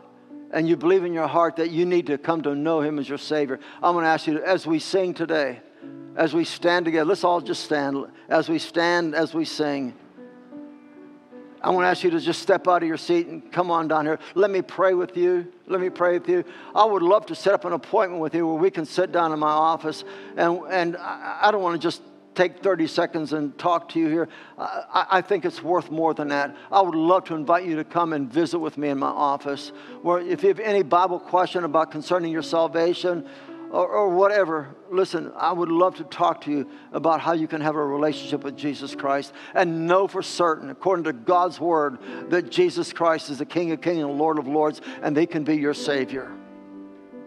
and 0.53 0.69
you 0.69 0.77
believe 0.77 1.05
in 1.05 1.13
your 1.13 1.29
heart 1.29 1.57
that 1.57 1.71
you 1.71 1.87
need 1.87 2.07
to 2.07 2.19
come 2.19 2.43
to 2.43 2.55
know 2.55 2.81
Him 2.81 2.99
as 2.99 3.09
your 3.09 3.19
Savior, 3.19 3.61
I'm 3.83 3.95
going 3.95 4.05
to 4.05 4.11
ask 4.11 4.27
you, 4.27 4.43
as 4.43 4.67
we 4.67 4.79
sing 4.79 5.15
today, 5.15 5.61
as 6.17 6.35
we 6.35 6.45
stand 6.45 6.85
together, 6.85 7.05
let's 7.05 7.25
all 7.25 7.41
just 7.41 7.65
stand. 7.65 8.07
As 8.29 8.49
we 8.49 8.59
stand, 8.59 9.15
as 9.15 9.33
we 9.33 9.45
sing, 9.45 9.95
I 11.63 11.71
want 11.71 11.85
to 11.85 11.89
ask 11.89 12.03
you 12.03 12.11
to 12.11 12.21
just 12.21 12.41
step 12.41 12.67
out 12.69 12.83
of 12.83 12.89
your 12.89 12.97
seat 12.97 13.27
and 13.27 13.53
come 13.53 13.71
on 13.71 13.87
down 13.87 14.07
here. 14.07 14.19
Let 14.35 14.51
me 14.51 14.63
pray 14.63 14.95
with 14.95 15.17
you. 15.17 15.53
Let 15.67 15.81
me 15.81 15.91
pray 15.91 16.19
with 16.19 16.29
you. 16.29 16.43
I 16.75 16.85
would 16.85 17.03
love 17.03 17.27
to 17.27 17.35
set 17.35 17.53
up 17.53 17.67
an 17.67 17.75
appointment 17.75 18.23
with 18.23 18.35
you 18.35 18.47
where 18.47 18.57
we 18.57 18.71
can 18.71 18.87
sit 18.87 19.13
down 19.13 19.33
in 19.33 19.39
my 19.39 19.51
office. 19.51 20.05
And, 20.37 20.61
and 20.71 20.97
I 20.97 21.51
don't 21.53 21.63
want 21.63 21.75
to 21.75 21.79
just 21.79 22.03
take 22.35 22.63
30 22.63 22.87
seconds 22.87 23.33
and 23.33 23.57
talk 23.59 23.89
to 23.91 23.99
you 23.99 24.09
here. 24.09 24.29
I, 24.59 25.07
I, 25.11 25.21
think 25.21 25.45
it's 25.45 25.63
worth 25.63 25.91
more 25.91 26.15
than 26.15 26.29
that. 26.29 26.57
I 26.71 26.81
would 26.81 26.95
love 26.95 27.25
to 27.25 27.35
invite 27.35 27.65
you 27.65 27.77
to 27.77 27.85
come 27.85 28.13
and 28.13 28.33
visit 28.33 28.59
with 28.59 28.79
me 28.79 28.89
in 28.89 28.99
my 28.99 29.09
office. 29.09 29.73
Where 30.03 30.21
if 30.21 30.43
you 30.43 30.49
have 30.49 30.61
any 30.61 30.83
Bible 30.83 31.19
question 31.19 31.65
about 31.65 31.91
concerning 31.91 32.33
your 32.33 32.43
salvation, 32.43 33.27
or, 33.71 33.87
or, 33.87 34.09
whatever, 34.09 34.75
listen, 34.91 35.31
I 35.37 35.53
would 35.53 35.69
love 35.69 35.95
to 35.97 36.05
talk 36.05 36.41
to 36.43 36.51
you 36.51 36.69
about 36.91 37.21
how 37.21 37.35
you 37.35 37.47
can 37.47 37.61
have 37.61 37.77
a 37.77 37.85
relationship 37.85 38.43
with 38.43 38.57
Jesus 38.57 38.97
Christ 38.97 39.33
and 39.55 39.87
know 39.87 40.09
for 40.09 40.23
certain, 40.23 40.71
according 40.71 41.05
to 41.05 41.13
God's 41.13 41.61
word, 41.61 41.99
that 42.31 42.51
Jesus 42.51 42.93
Christ 42.93 43.31
is 43.31 43.39
the 43.39 43.47
King 43.47 43.71
of 43.71 43.81
Kings 43.81 44.03
and 44.03 44.19
Lord 44.19 44.41
of 44.41 44.49
Lords, 44.49 44.81
and 45.03 45.17
they 45.17 45.25
can 45.25 45.45
be 45.45 45.57
your 45.57 45.75
Savior. 45.75 46.33